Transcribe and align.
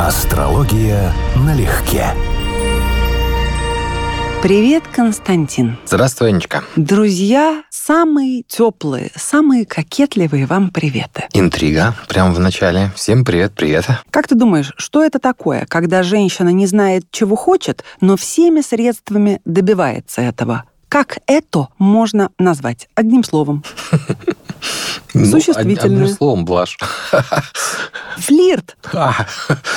Астрология 0.00 1.12
налегке. 1.44 2.06
Привет, 4.40 4.84
Константин. 4.94 5.76
Здравствуй, 5.86 6.28
Анечка. 6.28 6.62
Друзья, 6.76 7.64
самые 7.68 8.44
теплые, 8.44 9.10
самые 9.16 9.66
кокетливые 9.66 10.46
вам 10.46 10.70
приветы. 10.70 11.24
Интрига. 11.32 11.96
Прямо 12.08 12.32
в 12.32 12.38
начале. 12.38 12.92
Всем 12.94 13.24
привет, 13.24 13.54
привет. 13.56 13.86
Как 14.12 14.28
ты 14.28 14.36
думаешь, 14.36 14.72
что 14.76 15.02
это 15.02 15.18
такое, 15.18 15.66
когда 15.68 16.04
женщина 16.04 16.50
не 16.50 16.68
знает, 16.68 17.06
чего 17.10 17.34
хочет, 17.34 17.82
но 18.00 18.16
всеми 18.16 18.60
средствами 18.60 19.40
добивается 19.44 20.20
этого? 20.20 20.62
Как 20.88 21.18
это 21.26 21.70
можно 21.78 22.30
назвать? 22.38 22.88
Одним 22.94 23.24
словом. 23.24 23.64
Ну, 25.18 25.30
Существительное. 25.30 26.02
Одним 26.04 26.08
словом, 26.08 26.44
блажь. 26.44 26.78
Флирт. 28.18 28.76
А, 28.92 29.26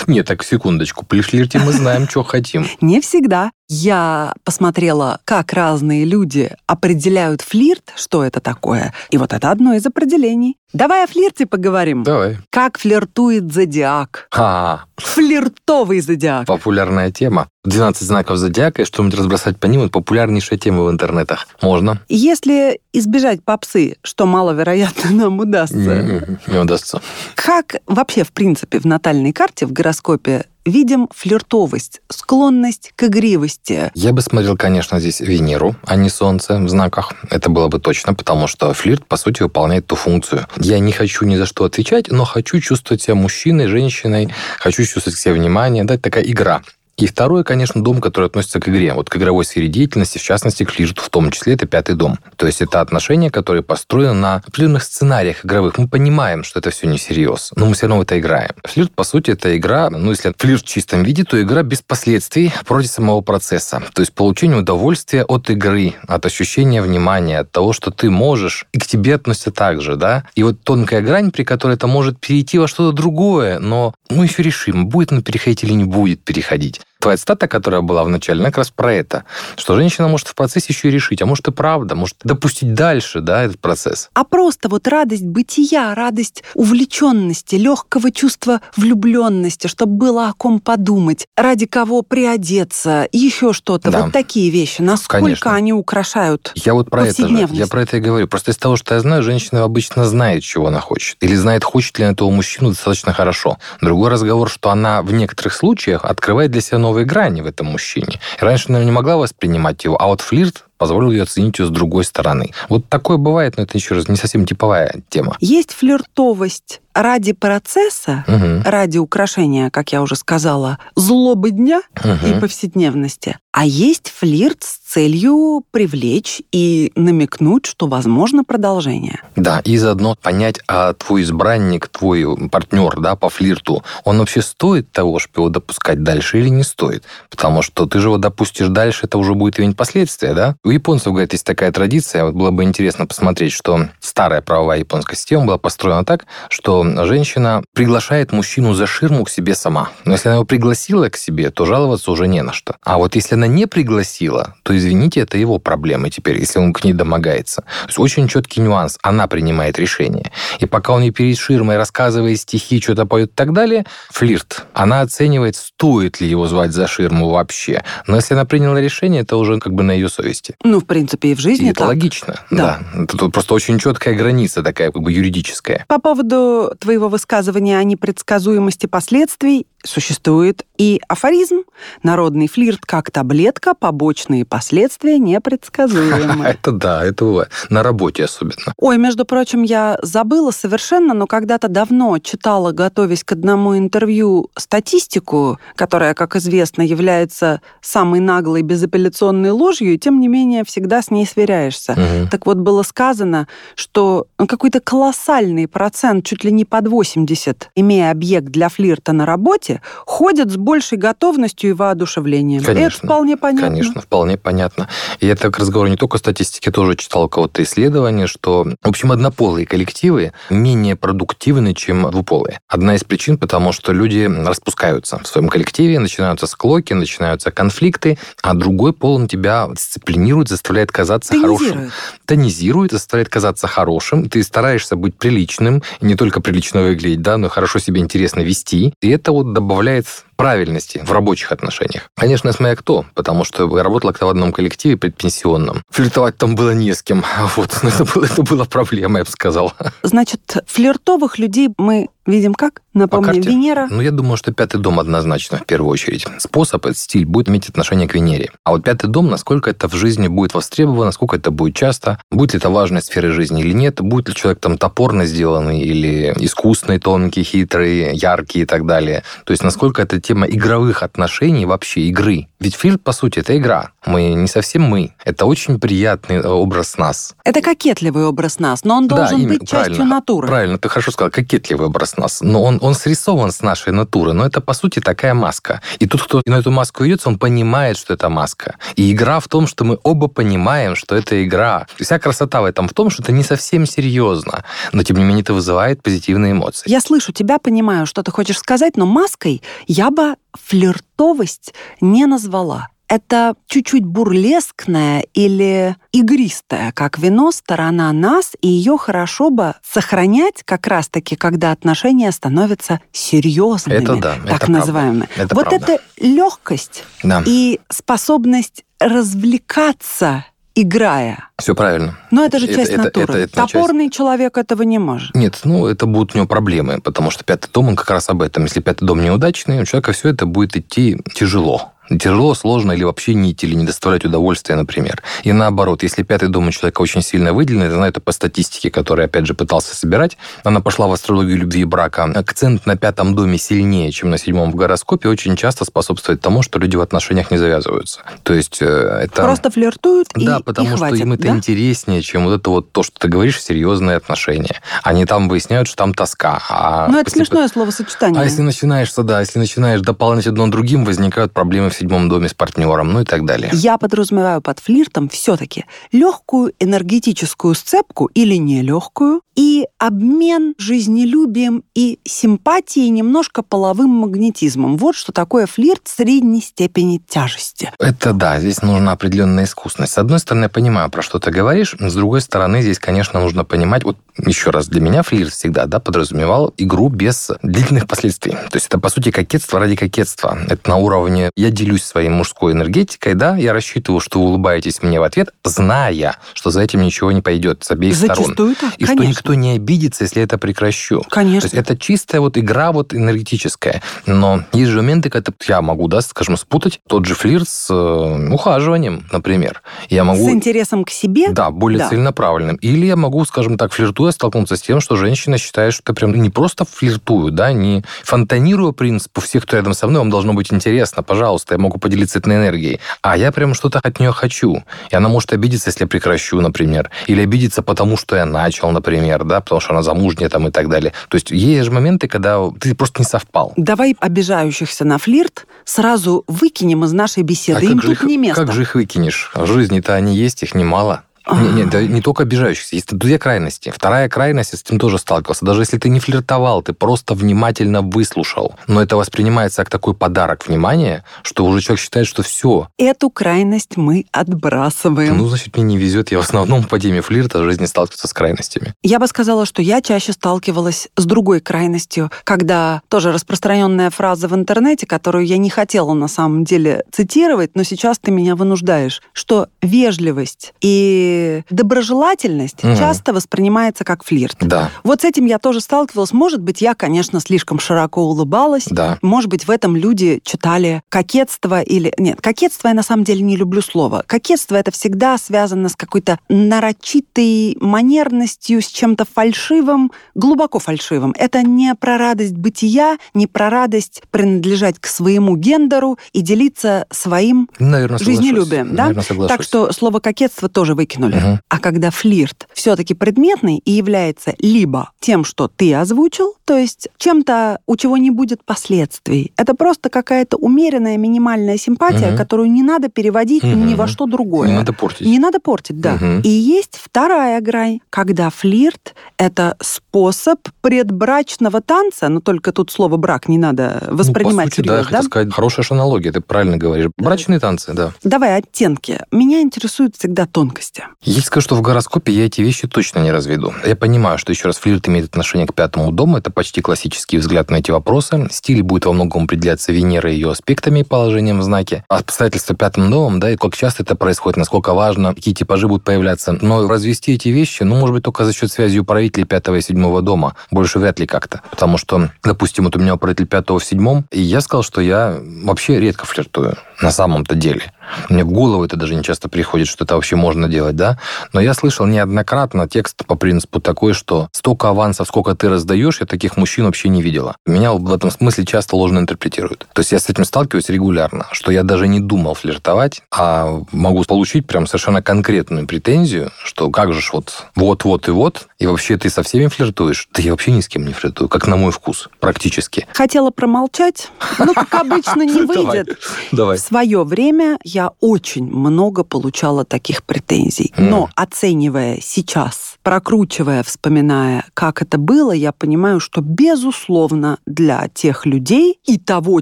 Нет, 0.07 0.27
так, 0.27 0.43
секундочку. 0.43 1.05
При 1.05 1.21
флирте 1.21 1.59
мы 1.59 1.71
знаем, 1.71 2.07
что 2.07 2.23
хотим. 2.23 2.67
Не 2.81 3.01
всегда. 3.01 3.51
Я 3.73 4.33
посмотрела, 4.43 5.21
как 5.23 5.53
разные 5.53 6.03
люди 6.03 6.51
определяют 6.67 7.39
флирт, 7.41 7.93
что 7.95 8.21
это 8.25 8.41
такое. 8.41 8.93
И 9.11 9.17
вот 9.17 9.31
это 9.31 9.49
одно 9.49 9.75
из 9.75 9.85
определений. 9.85 10.57
Давай 10.73 11.05
о 11.05 11.07
флирте 11.07 11.45
поговорим. 11.45 12.03
Давай. 12.03 12.37
Как 12.49 12.77
флиртует 12.77 13.53
зодиак? 13.53 14.27
А, 14.35 14.81
Флиртовый 14.97 16.01
зодиак. 16.01 16.47
популярная 16.47 17.11
тема. 17.11 17.47
12 17.63 18.01
знаков 18.05 18.37
зодиака, 18.37 18.81
и 18.81 18.85
что-нибудь 18.85 19.17
разбросать 19.19 19.57
по 19.57 19.67
ним, 19.67 19.81
это 19.83 19.89
популярнейшая 19.91 20.59
тема 20.59 20.83
в 20.83 20.91
интернетах. 20.91 21.47
Можно? 21.61 22.01
Если 22.09 22.79
избежать 22.91 23.41
попсы, 23.43 23.95
что 24.03 24.25
маловероятно 24.25 25.11
нам 25.15 25.39
удастся, 25.39 25.77
М-м, 25.77 26.39
Не 26.47 26.57
удастся. 26.57 27.01
как 27.35 27.77
вообще, 27.85 28.25
в 28.25 28.33
принципе, 28.33 28.79
в 28.79 28.85
натальной 28.85 29.31
карте, 29.31 29.65
в 29.65 29.71
гороскопе 29.71 30.45
видим 30.65 31.07
флиртовость, 31.13 32.01
склонность 32.09 32.91
к 32.95 33.03
игривости? 33.03 33.91
Я 33.95 34.13
бы 34.13 34.21
смотрел, 34.21 34.57
конечно, 34.57 34.99
здесь 34.99 35.19
Венеру, 35.19 35.75
а 35.85 35.95
не 35.95 36.09
Солнце 36.09 36.57
в 36.59 36.69
знаках. 36.69 37.13
Это 37.29 37.49
было 37.49 37.67
бы 37.67 37.79
точно, 37.79 38.13
потому 38.13 38.47
что 38.47 38.73
флирт, 38.73 39.05
по 39.05 39.17
сути, 39.17 39.43
выполняет 39.43 39.87
ту 39.87 39.95
функцию. 39.95 40.47
Я 40.57 40.79
не 40.79 40.91
хочу 40.91 41.25
ни 41.25 41.35
за 41.35 41.45
что 41.45 41.65
отвечать, 41.65 42.11
но 42.11 42.25
хочу 42.25 42.59
чувствовать 42.59 43.01
себя 43.01 43.15
мужчиной, 43.15 43.67
женщиной, 43.67 44.33
хочу 44.59 44.83
чувствовать 44.83 45.17
к 45.17 45.21
себе 45.21 45.33
внимание. 45.33 45.83
Да, 45.83 45.97
такая 45.97 46.23
игра. 46.23 46.61
И 46.97 47.07
второе, 47.07 47.43
конечно, 47.43 47.83
дом, 47.83 47.99
который 47.99 48.25
относится 48.25 48.59
к 48.59 48.69
игре. 48.69 48.93
Вот 48.93 49.09
к 49.09 49.17
игровой 49.17 49.43
сфере 49.43 49.67
деятельности, 49.67 50.17
в 50.17 50.21
частности, 50.21 50.63
к 50.63 50.71
флирту 50.71 51.01
в 51.01 51.09
том 51.09 51.31
числе, 51.31 51.53
это 51.53 51.65
пятый 51.65 51.95
дом. 51.95 52.19
То 52.35 52.45
есть 52.45 52.61
это 52.61 52.81
отношения, 52.81 53.31
которые 53.31 53.63
построены 53.63 54.13
на 54.13 54.35
определенных 54.35 54.83
сценариях 54.83 55.43
игровых. 55.43 55.77
Мы 55.77 55.87
понимаем, 55.87 56.43
что 56.43 56.59
это 56.59 56.69
все 56.69 56.87
не 56.87 56.97
всерьез, 56.97 57.51
но 57.55 57.65
мы 57.65 57.73
все 57.73 57.87
равно 57.87 57.99
в 57.99 58.01
это 58.03 58.19
играем. 58.19 58.51
Флирт, 58.65 58.93
по 58.93 59.03
сути, 59.03 59.31
это 59.31 59.57
игра, 59.57 59.89
ну, 59.89 60.11
если 60.11 60.33
флирт 60.37 60.63
в 60.63 60.67
чистом 60.67 61.03
виде, 61.03 61.23
то 61.23 61.41
игра 61.41 61.63
без 61.63 61.81
последствий 61.81 62.53
против 62.65 62.91
самого 62.91 63.21
процесса. 63.21 63.81
То 63.93 64.01
есть 64.01 64.13
получение 64.13 64.59
удовольствия 64.59 65.23
от 65.23 65.49
игры, 65.49 65.95
от 66.07 66.25
ощущения 66.25 66.81
внимания, 66.81 67.39
от 67.39 67.51
того, 67.51 67.73
что 67.73 67.89
ты 67.91 68.11
можешь, 68.11 68.65
и 68.73 68.79
к 68.79 68.85
тебе 68.85 69.15
относятся 69.15 69.51
так 69.51 69.81
же, 69.81 69.95
да? 69.95 70.25
И 70.35 70.43
вот 70.43 70.61
тонкая 70.63 71.01
грань, 71.01 71.31
при 71.31 71.43
которой 71.43 71.73
это 71.73 71.87
может 71.87 72.19
перейти 72.19 72.59
во 72.59 72.67
что-то 72.67 72.95
другое, 72.95 73.59
но 73.59 73.93
мы 74.09 74.25
еще 74.25 74.43
решим, 74.43 74.87
будет 74.87 75.11
оно 75.11 75.21
переходить 75.21 75.63
или 75.63 75.73
не 75.73 75.85
будет 75.85 76.23
переходить. 76.23 76.81
Твоя 77.01 77.17
цитата, 77.17 77.47
которая 77.47 77.81
была 77.81 78.03
в 78.03 78.09
начале, 78.09 78.39
она 78.39 78.49
как 78.49 78.59
раз 78.59 78.69
про 78.69 78.93
это, 78.93 79.23
что 79.57 79.75
женщина 79.75 80.07
может 80.07 80.27
в 80.27 80.35
процессе 80.35 80.67
еще 80.69 80.89
и 80.89 80.91
решить, 80.91 81.21
а 81.21 81.25
может 81.25 81.47
и 81.47 81.51
правда, 81.51 81.95
может 81.95 82.17
допустить 82.23 82.73
дальше, 82.73 83.21
да, 83.21 83.43
этот 83.43 83.59
процесс. 83.59 84.09
А 84.13 84.23
просто 84.23 84.69
вот 84.69 84.87
радость 84.87 85.25
бытия, 85.25 85.95
радость 85.95 86.43
увлеченности, 86.53 87.55
легкого 87.55 88.11
чувства 88.11 88.61
влюбленности, 88.77 89.67
чтобы 89.67 89.93
было 89.93 90.29
о 90.29 90.33
ком 90.33 90.59
подумать, 90.59 91.25
ради 91.35 91.65
кого 91.65 92.03
приодеться, 92.03 93.07
еще 93.11 93.53
что-то. 93.53 93.89
Да. 93.89 94.03
Вот 94.03 94.13
такие 94.13 94.51
вещи. 94.51 94.81
Насколько 94.81 95.25
Конечно. 95.25 95.55
они 95.55 95.73
украшают 95.73 96.51
Я 96.55 96.73
вот 96.73 96.89
про 96.89 97.07
это 97.07 97.27
же, 97.27 97.47
я 97.51 97.67
про 97.67 97.81
это 97.81 97.97
и 97.97 97.99
говорю. 97.99 98.27
Просто 98.27 98.51
из 98.51 98.57
того, 98.57 98.75
что 98.75 98.93
я 98.93 98.99
знаю, 98.99 99.23
женщина 99.23 99.63
обычно 99.63 100.05
знает, 100.05 100.43
чего 100.43 100.67
она 100.67 100.79
хочет. 100.79 101.17
Или 101.21 101.35
знает, 101.35 101.63
хочет 101.63 101.97
ли 101.97 102.05
она 102.05 102.13
этого 102.13 102.29
мужчину 102.29 102.69
достаточно 102.69 103.13
хорошо. 103.13 103.57
Другой 103.81 104.09
разговор, 104.09 104.49
что 104.49 104.69
она 104.69 105.01
в 105.01 105.11
некоторых 105.13 105.53
случаях 105.53 106.05
открывает 106.05 106.51
для 106.51 106.61
себя 106.61 106.77
новые 106.77 106.90
грани 106.93 107.41
в 107.41 107.45
этом 107.45 107.67
мужчине. 107.67 108.19
Раньше 108.39 108.65
она 108.69 108.83
не 108.83 108.91
могла 108.91 109.17
воспринимать 109.17 109.83
его, 109.83 110.01
а 110.01 110.07
вот 110.07 110.21
флирт 110.21 110.65
позволил 110.77 111.11
ее 111.11 111.23
оценить 111.23 111.59
ее 111.59 111.67
с 111.67 111.69
другой 111.69 112.03
стороны. 112.03 112.51
Вот 112.67 112.89
такое 112.89 113.17
бывает, 113.17 113.57
но 113.57 113.63
это 113.63 113.77
еще 113.77 113.93
раз 113.93 114.07
не 114.07 114.15
совсем 114.15 114.45
типовая 114.45 114.95
тема. 115.09 115.37
Есть 115.39 115.73
флиртовость 115.73 116.81
ради 116.93 117.33
процесса, 117.33 118.25
Мгм. 118.27 118.63
ради 118.63 118.97
украшения, 118.97 119.69
как 119.69 119.91
я 119.91 120.01
уже 120.01 120.15
сказала, 120.15 120.77
злобы 120.95 121.51
дня 121.51 121.81
и 122.03 122.07
Мгм. 122.07 122.39
повседневности. 122.41 123.37
А 123.53 123.65
есть 123.65 124.09
флирт 124.09 124.63
с 124.63 124.77
целью 124.93 125.63
привлечь 125.71 126.41
и 126.53 126.91
намекнуть, 126.95 127.65
что 127.65 127.87
возможно 127.87 128.43
продолжение. 128.45 129.21
Да, 129.35 129.59
и 129.65 129.75
заодно 129.77 130.15
понять, 130.21 130.59
а 130.67 130.93
твой 130.93 131.23
избранник, 131.23 131.87
твой 131.89 132.25
партнер 132.49 132.99
да, 132.99 133.15
по 133.15 133.29
флирту, 133.29 133.83
он 134.05 134.19
вообще 134.19 134.41
стоит 134.41 134.91
того, 134.91 135.19
чтобы 135.19 135.41
его 135.41 135.49
допускать 135.49 136.01
дальше 136.03 136.39
или 136.39 136.49
не 136.49 136.63
стоит? 136.63 137.03
Потому 137.29 137.61
что 137.61 137.85
ты 137.85 137.99
же 137.99 138.07
его 138.07 138.17
допустишь 138.17 138.67
дальше, 138.67 139.05
это 139.05 139.17
уже 139.17 139.33
будет 139.33 139.59
иметь 139.59 139.75
последствия, 139.75 140.33
да? 140.33 140.55
У 140.63 140.69
японцев, 140.69 141.07
говорят, 141.11 141.33
есть 141.33 141.45
такая 141.45 141.71
традиция, 141.73 142.25
вот 142.25 142.33
было 142.33 142.51
бы 142.51 142.63
интересно 142.63 143.05
посмотреть, 143.05 143.51
что 143.51 143.89
старая 143.99 144.41
правовая 144.41 144.79
японская 144.79 145.15
система 145.17 145.45
была 145.45 145.57
построена 145.57 146.05
так, 146.05 146.25
что 146.49 146.80
женщина 147.05 147.63
приглашает 147.73 148.31
мужчину 148.31 148.73
за 148.73 148.87
ширму 148.87 149.23
к 149.25 149.29
себе 149.29 149.55
сама. 149.55 149.89
Но 150.05 150.13
если 150.13 150.29
она 150.29 150.35
его 150.37 150.45
пригласила 150.45 151.09
к 151.09 151.17
себе, 151.17 151.49
то 151.49 151.65
жаловаться 151.65 152.11
уже 152.11 152.27
не 152.27 152.41
на 152.41 152.53
что. 152.53 152.75
А 152.83 152.97
вот 152.97 153.15
если 153.15 153.35
она 153.35 153.47
не 153.47 153.65
пригласила, 153.65 154.55
то, 154.63 154.75
извините, 154.75 155.21
это 155.21 155.37
его 155.37 155.59
проблемы 155.59 156.09
теперь, 156.09 156.39
если 156.39 156.59
он 156.59 156.73
к 156.73 156.83
ней 156.83 156.93
домогается. 156.93 157.61
То 157.61 157.87
есть 157.87 157.99
очень 157.99 158.27
четкий 158.27 158.61
нюанс. 158.61 158.97
Она 159.03 159.27
принимает 159.27 159.79
решение. 159.79 160.31
И 160.59 160.65
пока 160.65 160.93
он 160.93 161.01
ей 161.01 161.11
перед 161.11 161.37
ширмой 161.37 161.77
рассказывает 161.77 162.39
стихи, 162.39 162.79
что-то 162.81 163.05
поет 163.05 163.31
и 163.31 163.33
так 163.33 163.53
далее, 163.53 163.85
флирт. 164.09 164.65
Она 164.73 165.01
оценивает, 165.01 165.55
стоит 165.55 166.21
ли 166.21 166.27
его 166.27 166.47
звать 166.47 166.71
за 166.71 166.87
ширму 166.87 167.29
вообще. 167.29 167.83
Но 168.07 168.15
если 168.15 168.33
она 168.33 168.45
приняла 168.45 168.79
решение, 168.79 169.21
это 169.21 169.37
уже 169.37 169.59
как 169.59 169.73
бы 169.73 169.83
на 169.83 169.91
ее 169.91 170.09
совести. 170.09 170.55
Ну, 170.63 170.79
в 170.79 170.85
принципе, 170.85 171.29
и 171.29 171.35
в 171.35 171.39
И 171.39 171.41
жизни 171.41 171.69
это 171.69 171.79
так. 171.79 171.87
логично. 171.89 172.39
Да. 172.49 172.79
Да. 172.93 173.03
Это 173.03 173.17
тут 173.17 173.33
просто 173.33 173.53
очень 173.53 173.79
четкая 173.79 174.15
граница 174.15 174.63
такая, 174.63 174.91
как 174.91 175.01
бы 175.01 175.11
юридическая. 175.11 175.85
По 175.87 175.99
поводу 175.99 176.70
твоего 176.79 177.09
высказывания 177.09 177.77
о 177.77 177.83
непредсказуемости 177.83 178.85
последствий 178.85 179.67
существует 179.83 180.65
и 180.77 180.99
афоризм. 181.07 181.63
Народный 182.03 182.47
флирт 182.47 182.81
как 182.85 183.11
таблетка, 183.11 183.73
побочные 183.73 184.45
последствия 184.45 185.19
непредсказуемы. 185.19 186.45
Это 186.61 186.71
да, 186.71 187.05
это 187.05 187.25
бывает. 187.25 187.51
На 187.69 187.83
работе 187.83 188.23
особенно. 188.23 188.73
Ой, 188.77 188.97
между 188.97 189.25
прочим, 189.25 189.63
я 189.63 189.97
забыла 190.01 190.51
совершенно, 190.51 191.13
но 191.13 191.27
когда-то 191.27 191.67
давно 191.67 192.17
читала, 192.19 192.71
готовясь 192.71 193.23
к 193.23 193.33
одному 193.33 193.77
интервью, 193.77 194.49
статистику, 194.57 195.59
которая, 195.75 196.13
как 196.13 196.35
известно, 196.35 196.81
является 196.81 197.61
самой 197.81 198.19
наглой 198.19 198.63
безапелляционной 198.63 199.51
ложью, 199.51 199.93
и 199.93 199.97
тем 199.97 200.19
не 200.19 200.27
менее 200.27 200.63
всегда 200.65 201.01
с 201.01 201.11
ней 201.11 201.25
сверяешься. 201.25 201.93
Мгм. 201.93 202.29
Так 202.29 202.45
вот, 202.45 202.57
было 202.57 202.83
сказано, 202.83 203.47
что 203.75 204.27
ну, 204.39 204.47
какой-то 204.47 204.79
колоссальный 204.79 205.67
процент, 205.67 206.25
чуть 206.25 206.43
ли 206.43 206.51
не 206.51 206.65
под 206.65 206.87
80, 206.87 207.69
имея 207.75 208.11
объект 208.11 208.47
для 208.47 208.69
флирта 208.69 209.13
на 209.13 209.25
работе, 209.25 209.70
ходят 210.05 210.51
с 210.51 210.57
большей 210.57 210.97
готовностью 210.97 211.69
и 211.71 211.73
воодушевлением. 211.73 212.61
И 212.61 212.63
это 212.63 212.73
Конечно, 212.73 213.07
вполне 213.07 213.37
понятно. 213.37 213.67
Конечно, 213.67 214.01
вполне 214.01 214.37
понятно. 214.37 214.89
И 215.19 215.27
это 215.27 215.51
к 215.51 215.59
разговору 215.59 215.89
не 215.89 215.97
только 215.97 216.17
статистики, 216.17 216.71
тоже 216.71 216.95
читал 216.95 217.23
у 217.23 217.29
кого-то 217.29 217.63
исследование, 217.63 218.27
что, 218.27 218.65
в 218.81 218.87
общем, 218.87 219.11
однополые 219.11 219.65
коллективы 219.65 220.33
менее 220.49 220.95
продуктивны, 220.95 221.73
чем 221.73 222.09
двуполые. 222.11 222.59
Одна 222.67 222.95
из 222.95 223.03
причин, 223.03 223.37
потому 223.37 223.71
что 223.71 223.93
люди 223.93 224.29
распускаются 224.45 225.19
в 225.19 225.27
своем 225.27 225.49
коллективе, 225.49 225.99
начинаются 225.99 226.47
склоки, 226.47 226.93
начинаются 226.93 227.51
конфликты, 227.51 228.17
а 228.41 228.53
другой 228.53 228.93
пол 228.93 229.19
на 229.19 229.27
тебя 229.27 229.67
дисциплинирует, 229.71 230.49
заставляет 230.49 230.91
казаться 230.91 231.33
хорошим. 231.33 231.67
Тонизирует. 231.67 231.93
Тонизирует, 232.25 232.91
заставляет 232.91 233.29
казаться 233.29 233.67
хорошим. 233.67 234.29
Ты 234.29 234.43
стараешься 234.43 234.95
быть 234.95 235.15
приличным, 235.15 235.83
не 236.01 236.15
только 236.15 236.41
прилично 236.41 236.81
выглядеть, 236.81 237.21
да, 237.21 237.37
но 237.37 237.47
и 237.47 237.49
хорошо 237.49 237.79
себя 237.79 237.99
интересно 238.01 238.41
вести. 238.41 238.93
И 239.01 239.09
это 239.09 239.31
вот 239.31 239.53
добавляет 239.61 240.25
правильности 240.41 241.01
в 241.03 241.11
рабочих 241.11 241.51
отношениях. 241.51 242.09
Конечно, 242.15 242.51
СМИ 242.51 242.75
кто, 242.75 243.05
потому 243.13 243.43
что 243.43 243.77
я 243.77 243.83
работала 243.83 244.11
в 244.11 244.21
одном 244.23 244.51
коллективе 244.51 244.97
предпенсионном. 244.97 245.83
Флиртовать 245.89 246.37
там 246.37 246.55
было 246.55 246.71
не 246.71 246.93
с 246.93 247.01
кем. 247.03 247.23
Вот, 247.55 247.79
это, 247.83 248.05
было, 248.05 248.25
это 248.25 248.43
была 248.43 248.65
проблема, 248.65 249.19
я 249.19 249.25
бы 249.25 249.29
сказал. 249.29 249.73
Значит, 250.03 250.57
флиртовых 250.67 251.37
людей 251.37 251.69
мы 251.77 252.07
видим 252.25 252.53
как? 252.53 252.81
Напомню, 252.93 253.41
Венера. 253.41 253.87
Ну, 253.89 254.01
я 254.01 254.11
думаю, 254.11 254.37
что 254.37 254.53
пятый 254.53 254.79
дом 254.79 254.99
однозначно 254.99 255.57
в 255.57 255.65
первую 255.65 255.91
очередь. 255.91 256.25
Способ, 256.37 256.85
стиль 256.93 257.25
будет 257.25 257.49
иметь 257.49 257.69
отношение 257.69 258.07
к 258.07 258.13
Венере. 258.13 258.51
А 258.63 258.71
вот 258.71 258.83
пятый 258.83 259.07
дом, 259.09 259.29
насколько 259.29 259.69
это 259.69 259.87
в 259.87 259.93
жизни 259.93 260.27
будет 260.27 260.53
востребовано, 260.53 261.05
насколько 261.05 261.37
это 261.37 261.51
будет 261.51 261.75
часто, 261.75 262.19
будет 262.29 262.53
ли 262.53 262.57
это 262.59 262.69
важной 262.69 263.01
сферой 263.01 263.31
жизни 263.31 263.61
или 263.61 263.73
нет, 263.73 264.01
будет 264.01 264.29
ли 264.29 264.35
человек 264.35 264.59
там 264.59 264.77
топорно 264.77 265.25
сделанный 265.25 265.81
или 265.81 266.33
искусный, 266.37 266.99
тонкий, 266.99 267.43
хитрый, 267.43 268.15
яркий 268.15 268.61
и 268.61 268.65
так 268.65 268.85
далее. 268.85 269.23
То 269.45 269.51
есть, 269.51 269.63
насколько 269.63 270.01
это 270.01 270.19
тема 270.31 270.47
игровых 270.47 271.03
отношений, 271.03 271.65
вообще 271.65 272.01
игры. 272.01 272.47
Ведь 272.61 272.75
флирт, 272.75 273.03
по 273.03 273.11
сути, 273.11 273.39
это 273.39 273.57
игра. 273.57 273.91
Мы 274.05 274.33
не 274.33 274.47
совсем 274.47 274.83
мы. 274.83 275.13
Это 275.25 275.45
очень 275.45 275.79
приятный 275.79 276.37
э, 276.37 276.47
образ 276.47 276.97
нас. 276.97 277.35
Это 277.43 277.61
кокетливый 277.61 278.25
образ 278.25 278.59
нас, 278.59 278.85
но 278.85 278.95
он 278.95 279.07
должен 279.07 279.41
да, 279.41 279.47
быть 279.49 279.67
частью 279.67 280.05
натуры. 280.05 280.47
Правильно, 280.47 280.77
ты 280.77 280.87
хорошо 280.87 281.11
сказал, 281.11 281.31
кокетливый 281.31 281.87
образ 281.87 282.17
нас. 282.17 282.41
Но 282.41 282.63
он, 282.63 282.77
он 282.81 282.93
срисован 282.93 283.51
с 283.51 283.61
нашей 283.61 283.91
натуры, 283.93 284.33
но 284.33 284.45
это, 284.45 284.61
по 284.61 284.73
сути, 284.73 284.99
такая 284.99 285.33
маска. 285.33 285.81
И 285.99 286.07
тут, 286.07 286.23
кто 286.23 286.41
на 286.45 286.59
эту 286.59 286.71
маску 286.71 287.03
идет, 287.05 287.21
он 287.25 287.39
понимает, 287.39 287.97
что 287.97 288.13
это 288.13 288.29
маска. 288.29 288.75
И 288.95 289.11
игра 289.11 289.39
в 289.39 289.47
том, 289.47 289.67
что 289.67 289.83
мы 289.83 289.97
оба 290.03 290.27
понимаем, 290.27 290.95
что 290.95 291.15
это 291.15 291.43
игра. 291.43 291.87
Вся 291.99 292.19
красота 292.19 292.61
в 292.61 292.65
этом 292.65 292.87
в 292.87 292.93
том, 292.93 293.09
что 293.09 293.23
это 293.23 293.31
не 293.31 293.43
совсем 293.43 293.85
серьезно, 293.85 294.63
но, 294.93 295.03
тем 295.03 295.17
не 295.17 295.23
менее, 295.23 295.41
это 295.41 295.53
вызывает 295.53 296.03
позитивные 296.03 296.51
эмоции. 296.51 296.89
Я 296.89 297.01
слышу 297.01 297.33
тебя, 297.33 297.57
понимаю, 297.57 298.05
что 298.05 298.21
ты 298.21 298.31
хочешь 298.31 298.59
сказать, 298.59 298.97
но 298.97 299.05
маской 299.05 299.63
я 299.87 300.10
бы 300.11 300.35
флиртовость 300.53 301.73
не 301.99 302.25
назвала 302.25 302.89
это 303.11 303.55
чуть-чуть 303.67 304.05
бурлескная 304.05 305.25
или 305.33 305.97
игристая, 306.13 306.93
как 306.93 307.19
вино, 307.19 307.51
сторона 307.51 308.13
нас, 308.13 308.53
и 308.61 308.69
ее 308.69 308.97
хорошо 308.97 309.49
бы 309.49 309.73
сохранять 309.83 310.63
как 310.63 310.87
раз-таки, 310.87 311.35
когда 311.35 311.73
отношения 311.73 312.31
становятся 312.31 313.01
серьезными, 313.11 314.01
это 314.01 314.15
да, 314.15 314.35
так 314.47 314.63
это 314.63 314.71
называемыми. 314.71 315.27
Это 315.35 315.53
вот 315.53 315.67
правда. 315.67 315.91
эта 315.93 316.03
легкость 316.25 317.03
да. 317.21 317.43
и 317.45 317.81
способность 317.89 318.85
развлекаться 319.01 320.45
играя. 320.75 321.49
Все 321.57 321.75
правильно. 321.75 322.17
Но 322.31 322.45
это 322.45 322.59
же 322.59 322.67
часть 322.67 322.91
это, 322.91 323.03
натуры. 323.03 323.23
Это, 323.23 323.33
это, 323.33 323.41
это 323.41 323.55
Топорный 323.67 324.05
часть... 324.05 324.17
человек 324.17 324.57
этого 324.57 324.83
не 324.83 324.99
может. 324.99 325.35
Нет, 325.35 325.59
ну 325.63 325.87
это 325.87 326.05
будут 326.05 326.33
у 326.33 326.37
него 326.37 326.47
проблемы, 326.47 327.01
потому 327.01 327.31
что 327.31 327.43
пятый 327.43 327.69
дом, 327.71 327.89
он 327.89 327.95
как 327.95 328.09
раз 328.09 328.29
об 328.29 328.41
этом. 328.41 328.63
Если 328.63 328.79
пятый 328.79 329.05
дом 329.05 329.21
неудачный, 329.21 329.81
у 329.81 329.85
человека 329.85 330.13
все 330.13 330.29
это 330.29 330.45
будет 330.45 330.75
идти 330.75 331.17
тяжело 331.33 331.93
тяжело, 332.17 332.53
сложно 332.53 332.91
или 332.91 333.03
вообще 333.03 333.33
не 333.33 333.51
идти, 333.51 333.67
или 333.67 333.75
не 333.75 333.85
доставлять 333.85 334.25
удовольствия, 334.25 334.75
например. 334.75 335.21
И 335.43 335.51
наоборот, 335.51 336.03
если 336.03 336.23
пятый 336.23 336.49
дом 336.49 336.67
у 336.67 336.71
человека 336.71 337.01
очень 337.01 337.21
сильно 337.21 337.53
выделен, 337.53 337.83
я 337.83 337.91
знаю 337.91 338.09
это 338.11 338.21
по 338.21 338.31
статистике, 338.31 338.91
которую, 338.91 339.25
опять 339.25 339.45
же, 339.45 339.53
пытался 339.53 339.95
собирать, 339.95 340.37
она 340.63 340.81
пошла 340.81 341.07
в 341.07 341.13
астрологию 341.13 341.57
любви 341.57 341.81
и 341.81 341.85
брака, 341.85 342.23
акцент 342.23 342.85
на 342.85 342.97
пятом 342.97 343.35
доме 343.35 343.57
сильнее, 343.57 344.11
чем 344.11 344.29
на 344.29 344.37
седьмом 344.37 344.71
в 344.71 344.75
гороскопе, 344.75 345.29
очень 345.29 345.55
часто 345.55 345.85
способствует 345.85 346.41
тому, 346.41 346.61
что 346.61 346.79
люди 346.79 346.95
в 346.95 347.01
отношениях 347.01 347.51
не 347.51 347.57
завязываются. 347.57 348.21
То 348.43 348.53
есть 348.53 348.81
э, 348.81 348.85
это... 348.85 349.43
Просто 349.43 349.71
флиртуют 349.71 350.29
и 350.35 350.45
Да, 350.45 350.59
потому 350.59 350.87
и 350.87 350.91
что 350.91 350.97
хватит, 350.97 351.21
им 351.21 351.33
это 351.33 351.43
да? 351.43 351.49
интереснее, 351.49 352.21
чем 352.21 352.45
вот 352.45 352.59
это 352.59 352.69
вот 352.69 352.91
то, 352.91 353.03
что 353.03 353.19
ты 353.19 353.27
говоришь, 353.27 353.61
серьезные 353.61 354.17
отношения. 354.17 354.81
Они 355.03 355.25
там 355.25 355.49
выясняют, 355.49 355.87
что 355.87 355.97
там 355.97 356.13
тоска. 356.13 356.61
А 356.69 357.07
ну, 357.07 357.19
это 357.19 357.31
смешное 357.31 357.67
словосочетание. 357.67 358.41
А 358.41 358.43
если 358.43 358.61
начинаешь, 358.61 359.11
да, 359.15 359.39
если 359.39 359.59
начинаешь 359.59 360.01
дополнять 360.01 360.47
одно 360.47 360.67
другим, 360.67 361.05
возникают 361.05 361.53
проблемы 361.53 361.89
в 361.89 361.95
седьмом 362.01 362.29
доме 362.29 362.49
с 362.49 362.53
партнером, 362.53 363.13
ну 363.13 363.21
и 363.21 363.25
так 363.25 363.45
далее. 363.45 363.69
Я 363.73 363.97
подразумеваю 363.97 364.61
под 364.61 364.79
флиртом 364.79 365.29
все-таки 365.29 365.85
легкую 366.11 366.73
энергетическую 366.79 367.75
сцепку 367.75 368.25
или 368.33 368.55
нелегкую 368.55 369.41
и 369.55 369.85
обмен 369.99 370.73
жизнелюбием 370.77 371.83
и 371.93 372.19
симпатией 372.25 373.09
немножко 373.09 373.61
половым 373.61 374.09
магнетизмом. 374.09 374.97
Вот 374.97 375.15
что 375.15 375.31
такое 375.31 375.65
флирт 375.65 376.01
средней 376.05 376.61
степени 376.61 377.17
тяжести. 377.17 377.91
Это 377.99 378.33
да, 378.33 378.59
здесь 378.59 378.81
нужна 378.81 379.11
определенная 379.11 379.65
искусность. 379.65 380.13
С 380.13 380.17
одной 380.17 380.39
стороны, 380.39 380.63
я 380.63 380.69
понимаю, 380.69 381.09
про 381.09 381.21
что 381.21 381.39
ты 381.39 381.51
говоришь, 381.51 381.95
с 381.99 382.13
другой 382.13 382.41
стороны, 382.41 382.81
здесь, 382.81 382.97
конечно, 382.97 383.39
нужно 383.39 383.63
понимать, 383.65 384.03
вот 384.03 384.17
еще 384.45 384.69
раз, 384.69 384.87
для 384.87 385.01
меня 385.01 385.23
флирт 385.23 385.51
всегда 385.53 385.85
да, 385.85 385.99
подразумевал 385.99 386.73
игру 386.77 387.09
без 387.09 387.51
длительных 387.63 388.07
последствий. 388.07 388.51
То 388.51 388.75
есть 388.75 388.87
это, 388.87 388.99
по 388.99 389.09
сути, 389.09 389.31
кокетство 389.31 389.79
ради 389.79 389.95
кокетства. 389.95 390.57
Это 390.67 390.89
на 390.89 390.97
уровне 390.97 391.51
«я 391.55 391.69
делюсь 391.69 392.03
своей 392.03 392.29
мужской 392.29 392.73
энергетикой», 392.73 393.33
да, 393.33 393.55
я 393.57 393.73
рассчитываю, 393.73 394.19
что 394.19 394.39
вы 394.39 394.45
улыбаетесь 394.47 395.01
мне 395.01 395.19
в 395.19 395.23
ответ, 395.23 395.49
зная, 395.63 396.37
что 396.53 396.69
за 396.71 396.81
этим 396.81 397.01
ничего 397.01 397.31
не 397.31 397.41
пойдет 397.41 397.83
с 397.83 397.91
обеих 397.91 398.15
Зачастую 398.15 398.53
сторон. 398.53 398.75
так, 398.75 398.93
И 398.97 399.05
конечно. 399.05 399.15
что 399.15 399.23
никто 399.29 399.53
не 399.53 399.71
обидится, 399.75 400.23
если 400.23 400.41
это 400.41 400.57
прекращу. 400.57 401.23
Конечно. 401.29 401.69
То 401.69 401.75
есть 401.75 401.89
это 401.89 401.97
чистая 401.97 402.41
вот 402.41 402.57
игра 402.57 402.91
вот 402.91 403.13
энергетическая. 403.13 404.01
Но 404.25 404.63
есть 404.73 404.91
же 404.91 404.97
моменты, 404.97 405.29
когда 405.29 405.51
я 405.67 405.81
могу, 405.81 406.07
да, 406.07 406.21
скажем, 406.21 406.57
спутать 406.57 406.99
тот 407.07 407.25
же 407.25 407.35
флирт 407.35 407.67
с 407.67 407.87
э, 407.89 408.49
ухаживанием, 408.51 409.27
например. 409.31 409.81
Я 410.09 410.23
могу... 410.23 410.45
С 410.47 410.51
интересом 410.51 411.03
к 411.03 411.09
себе? 411.09 411.49
Да, 411.51 411.71
более 411.71 411.99
Да. 411.99 412.09
целенаправленным. 412.09 412.75
Или 412.77 413.05
я 413.07 413.15
могу, 413.15 413.43
скажем 413.45 413.77
так, 413.77 413.91
флиртуя, 413.93 414.30
столкнуться 414.31 414.75
с 414.75 414.81
тем, 414.81 415.01
что 415.01 415.15
женщина 415.15 415.57
считает, 415.57 415.93
что 415.93 416.03
я 416.07 416.13
прям 416.13 416.33
не 416.33 416.49
просто 416.49 416.85
флиртую, 416.85 417.51
да, 417.51 417.71
не 417.71 418.03
фонтанирую 418.23 418.93
принципу 418.93 419.41
всех, 419.41 419.63
кто 419.63 419.77
рядом 419.77 419.93
со 419.93 420.07
мной, 420.07 420.19
вам 420.19 420.29
должно 420.29 420.53
быть 420.53 420.71
интересно, 420.73 421.23
пожалуйста, 421.23 421.73
я 421.75 421.77
могу 421.77 421.97
поделиться 421.97 422.39
этой 422.39 422.55
энергией. 422.55 422.99
А 423.21 423.37
я 423.37 423.51
прям 423.51 423.73
что-то 423.73 423.99
от 424.01 424.19
нее 424.19 424.31
хочу. 424.31 424.83
И 425.09 425.15
она 425.15 425.29
может 425.29 425.53
обидеться, 425.53 425.89
если 425.89 426.03
я 426.03 426.07
прекращу, 426.07 426.59
например. 426.61 427.09
Или 427.27 427.41
обидеться 427.41 427.81
потому, 427.81 428.17
что 428.17 428.35
я 428.35 428.45
начал, 428.45 428.91
например, 428.91 429.43
да, 429.43 429.61
потому 429.61 429.81
что 429.81 429.91
она 429.91 430.03
замужняя 430.03 430.49
там 430.49 430.67
и 430.67 430.71
так 430.71 430.89
далее. 430.89 431.13
То 431.29 431.35
есть 431.35 431.51
есть 431.51 431.85
же 431.85 431.91
моменты, 431.91 432.27
когда 432.27 432.59
ты 432.79 432.95
просто 432.95 433.21
не 433.21 433.25
совпал. 433.25 433.73
Давай 433.77 434.15
обижающихся 434.19 435.05
на 435.05 435.17
флирт 435.17 435.65
сразу 435.85 436.43
выкинем 436.47 437.03
из 437.05 437.13
нашей 437.13 437.43
беседы. 437.43 437.79
А 437.87 437.91
Им 437.91 437.99
тут 437.99 438.11
их, 438.11 438.23
не 438.23 438.37
место. 438.37 438.65
как 438.65 438.73
же 438.73 438.81
их 438.83 438.95
выкинешь? 438.95 439.51
В 439.53 439.65
жизни-то 439.65 440.13
они 440.15 440.35
есть, 440.35 440.63
их 440.63 440.75
немало. 440.75 441.23
Не, 441.49 441.69
не, 441.71 441.85
да 441.85 442.01
не 442.01 442.21
только 442.21 442.43
обижающихся, 442.43 442.95
есть 442.95 443.15
две 443.15 443.39
крайности. 443.39 443.91
Вторая 443.93 444.29
крайность, 444.29 444.73
я 444.73 444.77
с 444.77 444.81
этим 444.81 444.99
тоже 444.99 445.17
сталкивался. 445.17 445.65
Даже 445.65 445.81
если 445.81 445.97
ты 445.97 446.09
не 446.09 446.19
флиртовал, 446.19 446.81
ты 446.81 446.93
просто 446.93 447.33
внимательно 447.33 448.01
выслушал. 448.01 448.75
Но 448.87 449.01
это 449.01 449.15
воспринимается 449.15 449.77
как 449.77 449.89
такой 449.89 450.13
подарок 450.13 450.67
внимания, 450.67 451.23
что 451.43 451.65
уже 451.65 451.81
человек 451.81 452.01
считает, 452.01 452.27
что 452.27 452.43
все. 452.43 452.89
Эту 452.97 453.29
крайность 453.29 453.97
мы 453.97 454.25
отбрасываем. 454.31 455.37
Ну, 455.37 455.47
значит, 455.47 455.75
мне 455.75 455.85
не 455.85 455.97
везет. 455.97 456.31
Я 456.31 456.39
в 456.39 456.41
основном 456.41 456.83
по 456.83 456.99
теме 456.99 457.21
флирта 457.21 457.63
жизни 457.63 457.85
сталкивался 457.85 458.27
с 458.27 458.33
крайностями. 458.33 458.93
Я 459.01 459.19
бы 459.19 459.27
сказала, 459.27 459.65
что 459.65 459.81
я 459.81 460.01
чаще 460.01 460.33
сталкивалась 460.33 461.09
с 461.15 461.25
другой 461.25 461.59
крайностью, 461.59 462.31
когда 462.43 463.01
тоже 463.07 463.31
распространенная 463.31 464.09
фраза 464.09 464.47
в 464.47 464.55
интернете, 464.55 465.05
которую 465.07 465.45
я 465.45 465.57
не 465.57 465.69
хотела 465.69 466.13
на 466.13 466.27
самом 466.27 466.63
деле 466.63 467.03
цитировать, 467.11 467.75
но 467.75 467.83
сейчас 467.83 468.19
ты 468.19 468.31
меня 468.31 468.55
вынуждаешь, 468.55 469.21
что 469.33 469.67
вежливость 469.81 470.73
и 470.81 471.30
доброжелательность 471.69 472.83
Мгм. 472.83 472.95
часто 472.97 473.33
воспринимается 473.33 474.03
как 474.03 474.23
флирт. 474.23 474.57
Да, 474.61 474.89
Вот 475.03 475.21
с 475.21 475.25
этим 475.25 475.45
я 475.45 475.59
тоже 475.59 475.81
сталкивалась. 475.81 476.33
Может 476.33 476.61
быть, 476.61 476.81
я, 476.81 476.93
конечно, 476.95 477.39
слишком 477.39 477.79
широко 477.79 478.23
улыбалась. 478.23 478.85
да. 478.89 479.17
Может 479.21 479.49
быть, 479.49 479.67
в 479.67 479.71
этом 479.71 479.95
люди 479.95 480.39
читали 480.43 481.01
кокетство 481.09 481.81
или... 481.81 482.13
Нет, 482.17 482.41
кокетство 482.41 482.87
я 482.87 482.93
на 482.93 483.03
самом 483.03 483.23
деле 483.23 483.41
не 483.41 483.55
люблю 483.55 483.81
слово. 483.81 484.23
Кокетство 484.27 484.75
это 484.75 484.91
всегда 484.91 485.37
связано 485.37 485.89
с 485.89 485.95
какой-то 485.95 486.39
нарочитой 486.49 487.77
манерностью, 487.79 488.81
с 488.81 488.87
чем-то 488.87 489.25
фальшивым, 489.25 490.11
глубоко 490.35 490.79
фальшивым. 490.79 491.33
Это 491.37 491.61
не 491.63 491.93
про 491.95 492.17
радость 492.17 492.53
бытия, 492.55 493.17
не 493.33 493.47
про 493.47 493.69
радость 493.69 494.23
принадлежать 494.31 494.99
к 494.99 495.07
своему 495.07 495.55
гендеру 495.55 496.17
и 496.33 496.41
делиться 496.41 497.05
своим 497.11 497.69
Наверное, 497.79 498.17
соглашусь. 498.17 498.43
жизнелюбием, 498.43 498.95
да? 498.95 499.03
Наверное, 499.03 499.23
соглашусь. 499.23 499.51
Так 499.57 499.63
что 499.63 499.91
слово 499.93 500.19
кокетство 500.19 500.69
тоже 500.69 500.95
выкинули. 501.21 501.51
Мгм. 501.51 501.59
А 501.69 501.79
когда 501.79 502.09
флирт 502.11 502.67
все-таки 502.73 503.13
предметный 503.13 503.77
и 503.77 503.91
является 503.91 504.53
либо 504.59 505.11
тем, 505.19 505.43
что 505.43 505.67
ты 505.67 505.93
озвучил, 505.93 506.55
то 506.65 506.77
есть 506.77 507.07
чем-то, 507.17 507.79
у 507.85 507.95
чего 507.95 508.17
не 508.17 508.31
будет 508.31 508.63
последствий, 508.63 509.51
это 509.57 509.73
просто 509.73 510.09
какая-то 510.09 510.57
умеренная 510.57 511.17
минимальная 511.17 511.77
симпатия, 511.77 512.29
Мгм. 512.29 512.37
которую 512.37 512.71
не 512.71 512.83
надо 512.83 513.09
переводить 513.09 513.63
Мгм. 513.63 513.87
ни 513.87 513.95
во 513.95 514.07
что 514.07 514.25
другое. 514.25 514.67
Не 514.69 514.75
надо 514.75 514.93
портить. 514.93 515.27
Не 515.27 515.39
надо 515.39 515.59
портить, 515.59 515.99
да. 515.99 516.13
Мгм. 516.15 516.41
И 516.41 516.49
есть 516.49 516.97
вторая 517.01 517.59
грань, 517.61 517.99
когда 518.09 518.49
флирт— 518.49 519.15
это 519.37 519.75
способ 519.81 520.59
предбрачного 520.81 521.81
танца, 521.81 522.29
но 522.29 522.39
только 522.41 522.71
тут 522.71 522.91
слово 522.91 523.17
«брак» 523.17 523.47
не 523.47 523.57
надо 523.57 524.07
воспринимать 524.09 524.65
ну, 524.65 524.69
по 524.71 524.75
сути, 524.75 524.87
да, 524.87 524.93
я 524.93 524.99
серьезно, 524.99 525.17
хотел 525.17 525.29
сказать, 525.29 525.53
хорошая 525.53 525.85
аналогия, 525.91 526.31
ты 526.31 526.41
правильно 526.41 526.77
говоришь. 526.77 527.07
Брачные 527.17 527.59
танцы, 527.59 527.93
да. 527.93 528.11
Давай 528.23 528.57
оттенки. 528.57 529.19
Меня 529.31 529.61
интересуют 529.61 530.15
всегда 530.15 530.45
тонкости. 530.45 531.03
Я 531.23 531.41
скажу, 531.41 531.63
что 531.63 531.75
в 531.75 531.81
гороскопе 531.81 532.31
я 532.31 532.45
эти 532.45 532.61
вещи 532.61 532.87
точно 532.87 533.19
не 533.19 533.31
разведу. 533.31 533.73
Я 533.85 533.95
понимаю, 533.95 534.37
что, 534.37 534.51
еще 534.51 534.67
раз, 534.67 534.77
флирт 534.77 535.07
имеет 535.07 535.25
отношение 535.25 535.67
к 535.67 535.73
пятому 535.73 536.11
дому. 536.11 536.37
Это 536.37 536.51
почти 536.51 536.81
классический 536.81 537.37
взгляд 537.37 537.69
на 537.69 537.77
эти 537.77 537.91
вопросы. 537.91 538.47
Стиль 538.51 538.81
будет 538.81 539.05
во 539.05 539.13
многом 539.13 539.43
определяться 539.43 539.91
Венерой 539.91 540.33
ее 540.33 540.51
аспектами 540.51 540.99
и 540.99 541.03
положением 541.03 541.59
в 541.59 541.63
знаке. 541.63 542.03
Обстоятельства 542.07 542.75
пятым 542.75 543.11
домом, 543.11 543.39
да, 543.39 543.51
и 543.51 543.55
как 543.55 543.75
часто 543.75 544.03
это 544.03 544.15
происходит, 544.15 544.57
насколько 544.57 544.93
важно, 544.93 545.35
какие 545.35 545.53
типажи 545.53 545.87
будут 545.87 546.03
появляться. 546.03 546.57
Но 546.61 546.87
развести 546.87 547.33
эти 547.33 547.49
вещи, 547.49 547.83
ну, 547.83 547.95
может 547.95 548.15
быть, 548.15 548.23
только 548.23 548.45
за 548.45 548.53
счет 548.53 548.71
связи 548.71 548.97
управителей 548.97 549.45
пятого 549.45 549.75
и 549.75 549.81
седьмого 549.81 550.21
дома. 550.21 550.55
Больше 550.71 550.99
вряд 550.99 551.19
ли 551.19 551.27
как-то. 551.27 551.61
Потому 551.69 551.97
что, 551.97 552.31
допустим, 552.43 552.85
вот 552.85 552.95
у 552.95 552.99
меня 552.99 553.15
управитель 553.15 553.45
пятого 553.45 553.79
в 553.79 553.85
седьмом, 553.85 554.25
и 554.31 554.41
я 554.41 554.61
сказал, 554.61 554.83
что 554.83 555.01
я 555.01 555.39
вообще 555.63 555.99
редко 555.99 556.25
флиртую 556.25 556.77
на 557.01 557.11
самом-то 557.11 557.55
деле. 557.55 557.91
Мне 558.29 558.43
в 558.43 558.51
голову 558.51 558.83
это 558.83 558.97
даже 558.97 559.15
не 559.15 559.23
часто 559.23 559.49
приходит, 559.49 559.87
что 559.87 560.03
это 560.03 560.15
вообще 560.15 560.35
можно 560.35 560.67
делать, 560.67 560.95
да? 560.95 561.19
Но 561.53 561.59
я 561.59 561.73
слышал 561.73 562.05
неоднократно 562.05 562.87
текст 562.87 563.25
по 563.25 563.35
принципу 563.35 563.79
такой, 563.79 564.13
что 564.13 564.49
столько 564.51 564.89
авансов, 564.89 565.27
сколько 565.27 565.55
ты 565.55 565.69
раздаешь, 565.69 566.19
я 566.19 566.25
таких 566.25 566.57
мужчин 566.57 566.85
вообще 566.85 567.09
не 567.09 567.21
видела. 567.21 567.55
Меня 567.65 567.93
в 567.93 568.13
этом 568.13 568.31
смысле 568.31 568.65
часто 568.65 568.95
ложно 568.95 569.19
интерпретируют. 569.19 569.87
То 569.93 570.01
есть 570.01 570.11
я 570.11 570.19
с 570.19 570.29
этим 570.29 570.45
сталкиваюсь 570.45 570.89
регулярно, 570.89 571.47
что 571.51 571.71
я 571.71 571.83
даже 571.83 572.07
не 572.07 572.19
думал 572.19 572.53
флиртовать, 572.53 573.21
а 573.31 573.81
могу 573.91 574.23
получить 574.23 574.67
прям 574.67 574.87
совершенно 574.87 575.21
конкретную 575.21 575.87
претензию, 575.87 576.51
что 576.63 576.89
как 576.89 577.13
же 577.13 577.21
ж 577.21 577.31
вот 577.33 577.67
вот-вот 577.75 578.27
и 578.27 578.31
вот, 578.31 578.67
и 578.79 578.87
вообще 578.87 579.17
ты 579.17 579.29
со 579.29 579.43
всеми 579.43 579.67
флиртуешь? 579.67 580.27
Да 580.33 580.41
я 580.41 580.51
вообще 580.51 580.71
ни 580.71 580.81
с 580.81 580.87
кем 580.87 581.05
не 581.05 581.13
флиртую, 581.13 581.49
как 581.49 581.67
на 581.67 581.75
мой 581.75 581.91
вкус, 581.91 582.29
практически. 582.39 583.07
Хотела 583.13 583.51
промолчать, 583.51 584.31
но, 584.59 584.73
как 584.73 584.93
обычно, 584.93 585.43
не 585.43 585.61
выйдет. 585.65 586.17
В 586.51 586.77
свое 586.77 587.23
время 587.23 587.77
я 587.83 588.00
очень 588.19 588.65
много 588.65 589.23
получала 589.23 589.85
таких 589.85 590.23
претензий. 590.23 590.93
Но 590.97 591.29
оценивая 591.35 592.19
сейчас, 592.21 592.95
прокручивая, 593.03 593.83
вспоминая, 593.83 594.65
как 594.73 595.01
это 595.01 595.17
было, 595.17 595.51
я 595.51 595.71
понимаю, 595.71 596.19
что, 596.19 596.41
безусловно, 596.41 597.57
для 597.65 598.07
тех 598.13 598.45
людей 598.45 598.99
и 599.05 599.17
того 599.17 599.61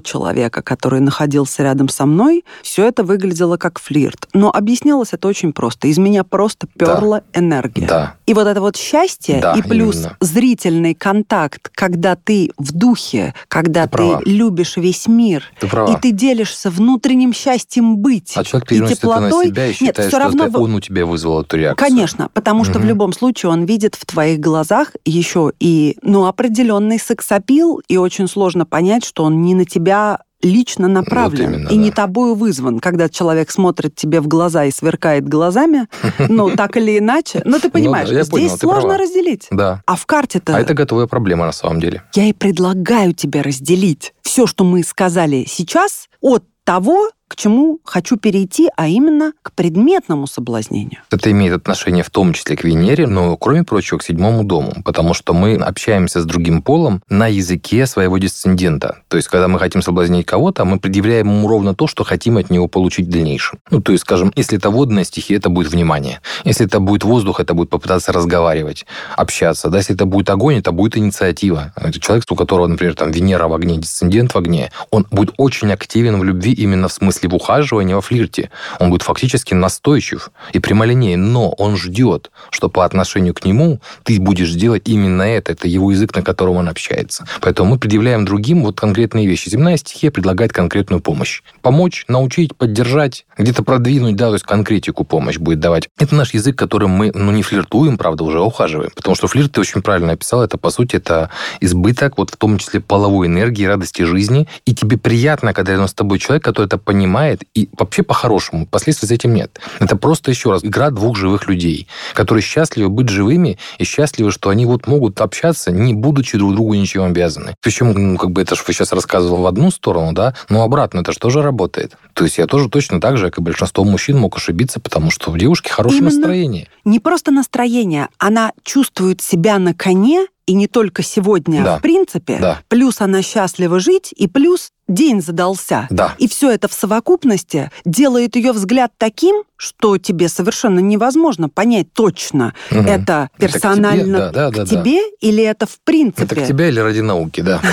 человека, 0.00 0.62
который 0.62 1.00
находился 1.00 1.62
рядом 1.62 1.88
со 1.88 2.06
мной, 2.06 2.44
все 2.62 2.86
это 2.86 3.04
выглядело 3.04 3.56
как 3.56 3.78
флирт. 3.78 4.28
Но 4.32 4.50
объяснялось 4.50 5.12
это 5.12 5.28
очень 5.28 5.52
просто. 5.52 5.88
Из 5.88 5.98
меня 5.98 6.24
просто 6.24 6.66
перла 6.66 7.22
да. 7.32 7.40
энергия. 7.40 7.86
Да. 7.86 8.14
И 8.30 8.34
вот 8.34 8.46
это 8.46 8.60
вот 8.60 8.76
счастье, 8.76 9.40
да, 9.40 9.54
и 9.54 9.62
плюс 9.62 9.96
именно. 9.96 10.16
зрительный 10.20 10.94
контакт, 10.94 11.68
когда 11.74 12.14
ты 12.14 12.52
в 12.58 12.70
духе, 12.72 13.34
когда 13.48 13.82
ты, 13.86 13.90
ты 13.90 13.96
права. 13.96 14.22
любишь 14.24 14.76
весь 14.76 15.08
мир, 15.08 15.42
ты 15.58 15.66
права. 15.66 15.92
и 15.92 16.00
ты 16.00 16.12
делишься 16.12 16.70
внутренним 16.70 17.32
счастьем 17.32 17.96
быть. 17.96 18.32
А 18.36 18.44
человек 18.44 18.70
и 18.70 18.74
переносит 18.76 18.98
теплотой. 19.00 19.26
это 19.26 19.36
на 19.36 19.44
себя 19.54 19.64
и 19.64 19.68
Нет, 19.70 19.76
считает, 19.76 19.98
все 19.98 20.08
что 20.10 20.18
равно 20.20 20.44
это 20.44 20.58
в- 20.58 20.62
он 20.62 20.74
у 20.76 20.80
тебя 20.80 21.06
вызвал 21.06 21.42
эту 21.42 21.56
реакцию. 21.56 21.88
Конечно, 21.88 22.28
потому 22.32 22.62
что 22.62 22.74
в 22.74 22.82
Мгм. 22.82 22.88
любом 22.88 23.12
случае 23.12 23.50
он 23.50 23.64
видит 23.64 23.96
в 23.96 24.06
твоих 24.06 24.38
глазах 24.38 24.92
еще 25.04 25.52
и 25.58 25.96
ну, 26.02 26.26
определенный 26.26 27.00
сексапил, 27.00 27.80
и 27.88 27.96
очень 27.96 28.28
сложно 28.28 28.64
понять, 28.64 29.04
что 29.04 29.24
он 29.24 29.42
не 29.42 29.56
на 29.56 29.64
тебя 29.64 30.20
лично 30.42 30.88
направлен 30.88 31.54
именно, 31.54 31.68
и 31.68 31.76
не 31.76 31.90
да. 31.90 31.96
тобою 31.96 32.34
вызван. 32.34 32.80
Когда 32.80 33.08
человек 33.08 33.50
смотрит 33.50 33.94
тебе 33.94 34.20
в 34.20 34.28
глаза 34.28 34.64
и 34.64 34.70
сверкает 34.70 35.28
глазами, 35.28 35.86
ну, 36.18 36.50
так 36.56 36.76
или 36.76 36.98
иначе. 36.98 37.42
Но 37.44 37.58
ты 37.58 37.70
понимаешь, 37.70 38.08
да, 38.08 38.14
я 38.14 38.22
здесь 38.22 38.30
понял, 38.30 38.58
сложно 38.58 38.98
разделить. 38.98 39.46
Да. 39.50 39.82
А 39.86 39.96
в 39.96 40.06
карте-то 40.06 40.56
А 40.56 40.60
это 40.60 40.74
готовая 40.74 41.06
проблема 41.06 41.46
на 41.46 41.52
самом 41.52 41.80
деле. 41.80 42.02
я 42.14 42.26
и 42.26 42.32
предлагаю 42.32 43.12
тебе 43.12 43.42
разделить 43.42 44.14
все, 44.22 44.46
что 44.46 44.64
мы 44.64 44.82
сказали 44.82 45.44
сейчас, 45.46 46.08
от 46.20 46.44
того, 46.64 47.10
к 47.30 47.36
чему 47.36 47.78
хочу 47.84 48.16
перейти, 48.16 48.68
а 48.76 48.88
именно 48.88 49.32
к 49.42 49.52
предметному 49.52 50.26
соблазнению. 50.26 50.98
Это 51.12 51.30
имеет 51.30 51.54
отношение 51.54 52.02
в 52.02 52.10
том 52.10 52.32
числе 52.32 52.56
к 52.56 52.64
Венере, 52.64 53.06
но, 53.06 53.36
кроме 53.36 53.62
прочего, 53.62 53.98
к 53.98 54.02
седьмому 54.02 54.42
дому, 54.42 54.82
потому 54.84 55.14
что 55.14 55.32
мы 55.32 55.54
общаемся 55.54 56.20
с 56.20 56.24
другим 56.24 56.60
полом 56.60 57.02
на 57.08 57.28
языке 57.28 57.86
своего 57.86 58.18
дисцендента. 58.18 58.98
То 59.06 59.16
есть, 59.16 59.28
когда 59.28 59.46
мы 59.46 59.60
хотим 59.60 59.80
соблазнить 59.80 60.26
кого-то, 60.26 60.64
мы 60.64 60.80
предъявляем 60.80 61.28
ему 61.28 61.46
ровно 61.46 61.72
то, 61.72 61.86
что 61.86 62.02
хотим 62.02 62.36
от 62.36 62.50
него 62.50 62.66
получить 62.66 63.06
в 63.06 63.10
дальнейшем. 63.10 63.60
Ну, 63.70 63.80
то 63.80 63.92
есть, 63.92 64.02
скажем, 64.02 64.32
если 64.34 64.58
это 64.58 64.70
водная 64.70 65.04
стихия, 65.04 65.38
это 65.38 65.50
будет 65.50 65.70
внимание. 65.70 66.20
Если 66.44 66.66
это 66.66 66.80
будет 66.80 67.04
воздух, 67.04 67.38
это 67.38 67.54
будет 67.54 67.70
попытаться 67.70 68.12
разговаривать, 68.12 68.86
общаться. 69.16 69.70
Да, 69.70 69.78
если 69.78 69.94
это 69.94 70.04
будет 70.04 70.30
огонь, 70.30 70.56
это 70.58 70.72
будет 70.72 70.96
инициатива. 70.96 71.72
Это 71.76 72.00
человек, 72.00 72.24
у 72.28 72.34
которого, 72.34 72.66
например, 72.66 72.96
там 72.96 73.12
Венера 73.12 73.46
в 73.46 73.54
огне, 73.54 73.76
дисцендент 73.76 74.34
в 74.34 74.36
огне, 74.36 74.72
он 74.90 75.06
будет 75.12 75.32
очень 75.36 75.72
активен 75.72 76.18
в 76.18 76.24
любви 76.24 76.52
именно 76.52 76.88
в 76.88 76.92
смысле 76.92 77.19
в 77.28 77.34
ухаживании, 77.34 77.94
во 77.94 78.00
флирте. 78.00 78.50
Он 78.78 78.90
будет 78.90 79.02
фактически 79.02 79.54
настойчив 79.54 80.30
и 80.52 80.58
прямолинеен, 80.58 81.32
но 81.32 81.50
он 81.50 81.76
ждет, 81.76 82.30
что 82.50 82.68
по 82.68 82.84
отношению 82.84 83.34
к 83.34 83.44
нему 83.44 83.80
ты 84.04 84.20
будешь 84.20 84.52
делать 84.52 84.82
именно 84.86 85.22
это. 85.22 85.52
Это 85.52 85.68
его 85.68 85.90
язык, 85.90 86.14
на 86.14 86.22
котором 86.22 86.56
он 86.56 86.68
общается. 86.68 87.26
Поэтому 87.40 87.70
мы 87.70 87.78
предъявляем 87.78 88.24
другим 88.24 88.62
вот 88.62 88.78
конкретные 88.78 89.26
вещи. 89.26 89.48
Земная 89.48 89.76
стихия 89.76 90.10
предлагает 90.10 90.52
конкретную 90.52 91.00
помощь. 91.00 91.42
Помочь, 91.62 92.04
научить, 92.08 92.56
поддержать, 92.56 93.26
где-то 93.36 93.62
продвинуть, 93.62 94.16
да, 94.16 94.28
то 94.28 94.34
есть 94.34 94.44
конкретику 94.44 95.04
помощь 95.04 95.38
будет 95.38 95.60
давать. 95.60 95.88
Это 95.98 96.14
наш 96.14 96.34
язык, 96.34 96.56
которым 96.56 96.90
мы, 96.90 97.10
ну, 97.14 97.30
не 97.32 97.42
флиртуем, 97.42 97.98
правда, 97.98 98.24
уже 98.24 98.40
ухаживаем. 98.40 98.90
Потому 98.94 99.16
что 99.16 99.28
флирт, 99.28 99.52
ты 99.52 99.60
очень 99.60 99.82
правильно 99.82 100.12
описал, 100.12 100.42
это, 100.42 100.58
по 100.58 100.70
сути, 100.70 100.96
это 100.96 101.30
избыток, 101.60 102.18
вот 102.18 102.30
в 102.30 102.36
том 102.36 102.58
числе 102.58 102.80
половой 102.80 103.26
энергии, 103.26 103.64
радости 103.64 104.02
жизни. 104.02 104.48
И 104.66 104.74
тебе 104.74 104.98
приятно, 104.98 105.52
когда 105.52 105.72
рядом 105.72 105.88
с 105.88 105.94
тобой 105.94 106.18
человек, 106.18 106.44
который 106.44 106.66
это 106.66 106.78
понимает, 106.78 107.09
и 107.54 107.68
вообще 107.78 108.02
по-хорошему, 108.02 108.66
последствий 108.66 109.06
за 109.06 109.14
этим 109.14 109.34
нет. 109.34 109.58
Это 109.78 109.96
просто, 109.96 110.30
еще 110.30 110.50
раз, 110.50 110.64
игра 110.64 110.90
двух 110.90 111.16
живых 111.16 111.48
людей, 111.48 111.86
которые 112.14 112.42
счастливы 112.42 112.88
быть 112.88 113.08
живыми 113.08 113.58
и 113.78 113.84
счастливы, 113.84 114.30
что 114.32 114.50
они 114.50 114.66
вот 114.66 114.86
могут 114.86 115.20
общаться, 115.20 115.70
не 115.70 115.94
будучи 115.94 116.38
друг 116.38 116.52
другу 116.54 116.74
ничем 116.74 117.02
обязаны. 117.04 117.54
Причем, 117.60 117.92
ну, 117.92 118.16
как 118.18 118.30
бы 118.30 118.42
это 118.42 118.54
же 118.54 118.62
вы 118.66 118.72
сейчас 118.72 118.92
рассказывал 118.92 119.42
в 119.42 119.46
одну 119.46 119.70
сторону, 119.70 120.12
да, 120.12 120.34
но 120.48 120.62
обратно 120.62 121.00
это 121.00 121.12
же 121.12 121.18
тоже 121.18 121.42
работает. 121.42 121.96
То 122.14 122.24
есть 122.24 122.38
я 122.38 122.46
тоже 122.46 122.68
точно 122.68 123.00
так 123.00 123.16
же, 123.16 123.26
как 123.30 123.38
и 123.38 123.42
большинство 123.42 123.84
мужчин, 123.84 124.18
мог 124.18 124.36
ошибиться, 124.36 124.80
потому 124.80 125.10
что 125.10 125.30
у 125.30 125.36
девушки 125.36 125.68
хорошее 125.70 126.00
Именно. 126.00 126.16
настроение. 126.16 126.68
Не 126.84 126.98
просто 127.00 127.30
настроение, 127.30 128.08
она 128.18 128.52
чувствует 128.62 129.20
себя 129.20 129.58
на 129.58 129.74
коне, 129.74 130.26
и 130.46 130.52
не 130.54 130.66
только 130.66 131.04
сегодня, 131.04 131.62
Да. 131.62 131.74
а 131.74 131.78
в 131.78 131.82
принципе. 131.82 132.38
Да. 132.40 132.60
Плюс 132.66 133.00
она 133.00 133.22
счастлива 133.22 133.78
жить, 133.78 134.12
и 134.16 134.26
плюс 134.26 134.70
день 134.90 135.22
задался. 135.22 135.86
Да. 135.90 136.14
И 136.18 136.28
все 136.28 136.50
это 136.50 136.68
в 136.68 136.72
совокупности 136.72 137.70
делает 137.84 138.36
ее 138.36 138.52
взгляд 138.52 138.92
таким, 138.98 139.44
что 139.56 139.98
тебе 139.98 140.28
совершенно 140.28 140.78
невозможно 140.80 141.48
понять 141.48 141.92
точно, 141.92 142.54
Мгм. 142.70 142.86
это 142.86 142.90
Это 142.90 143.28
к 143.28 143.38
тебе? 143.38 143.48
персонально 143.52 144.18
Да, 144.18 144.30
да, 144.30 144.50
к 144.50 144.54
да, 144.54 144.64
да. 144.64 144.66
тебе 144.66 145.00
или 145.20 145.42
это 145.44 145.66
в 145.66 145.78
принципе. 145.84 146.24
Это 146.24 146.34
к 146.36 146.46
тебе 146.46 146.68
или 146.68 146.80
ради 146.80 147.00
науки, 147.00 147.40
да. 147.42 147.60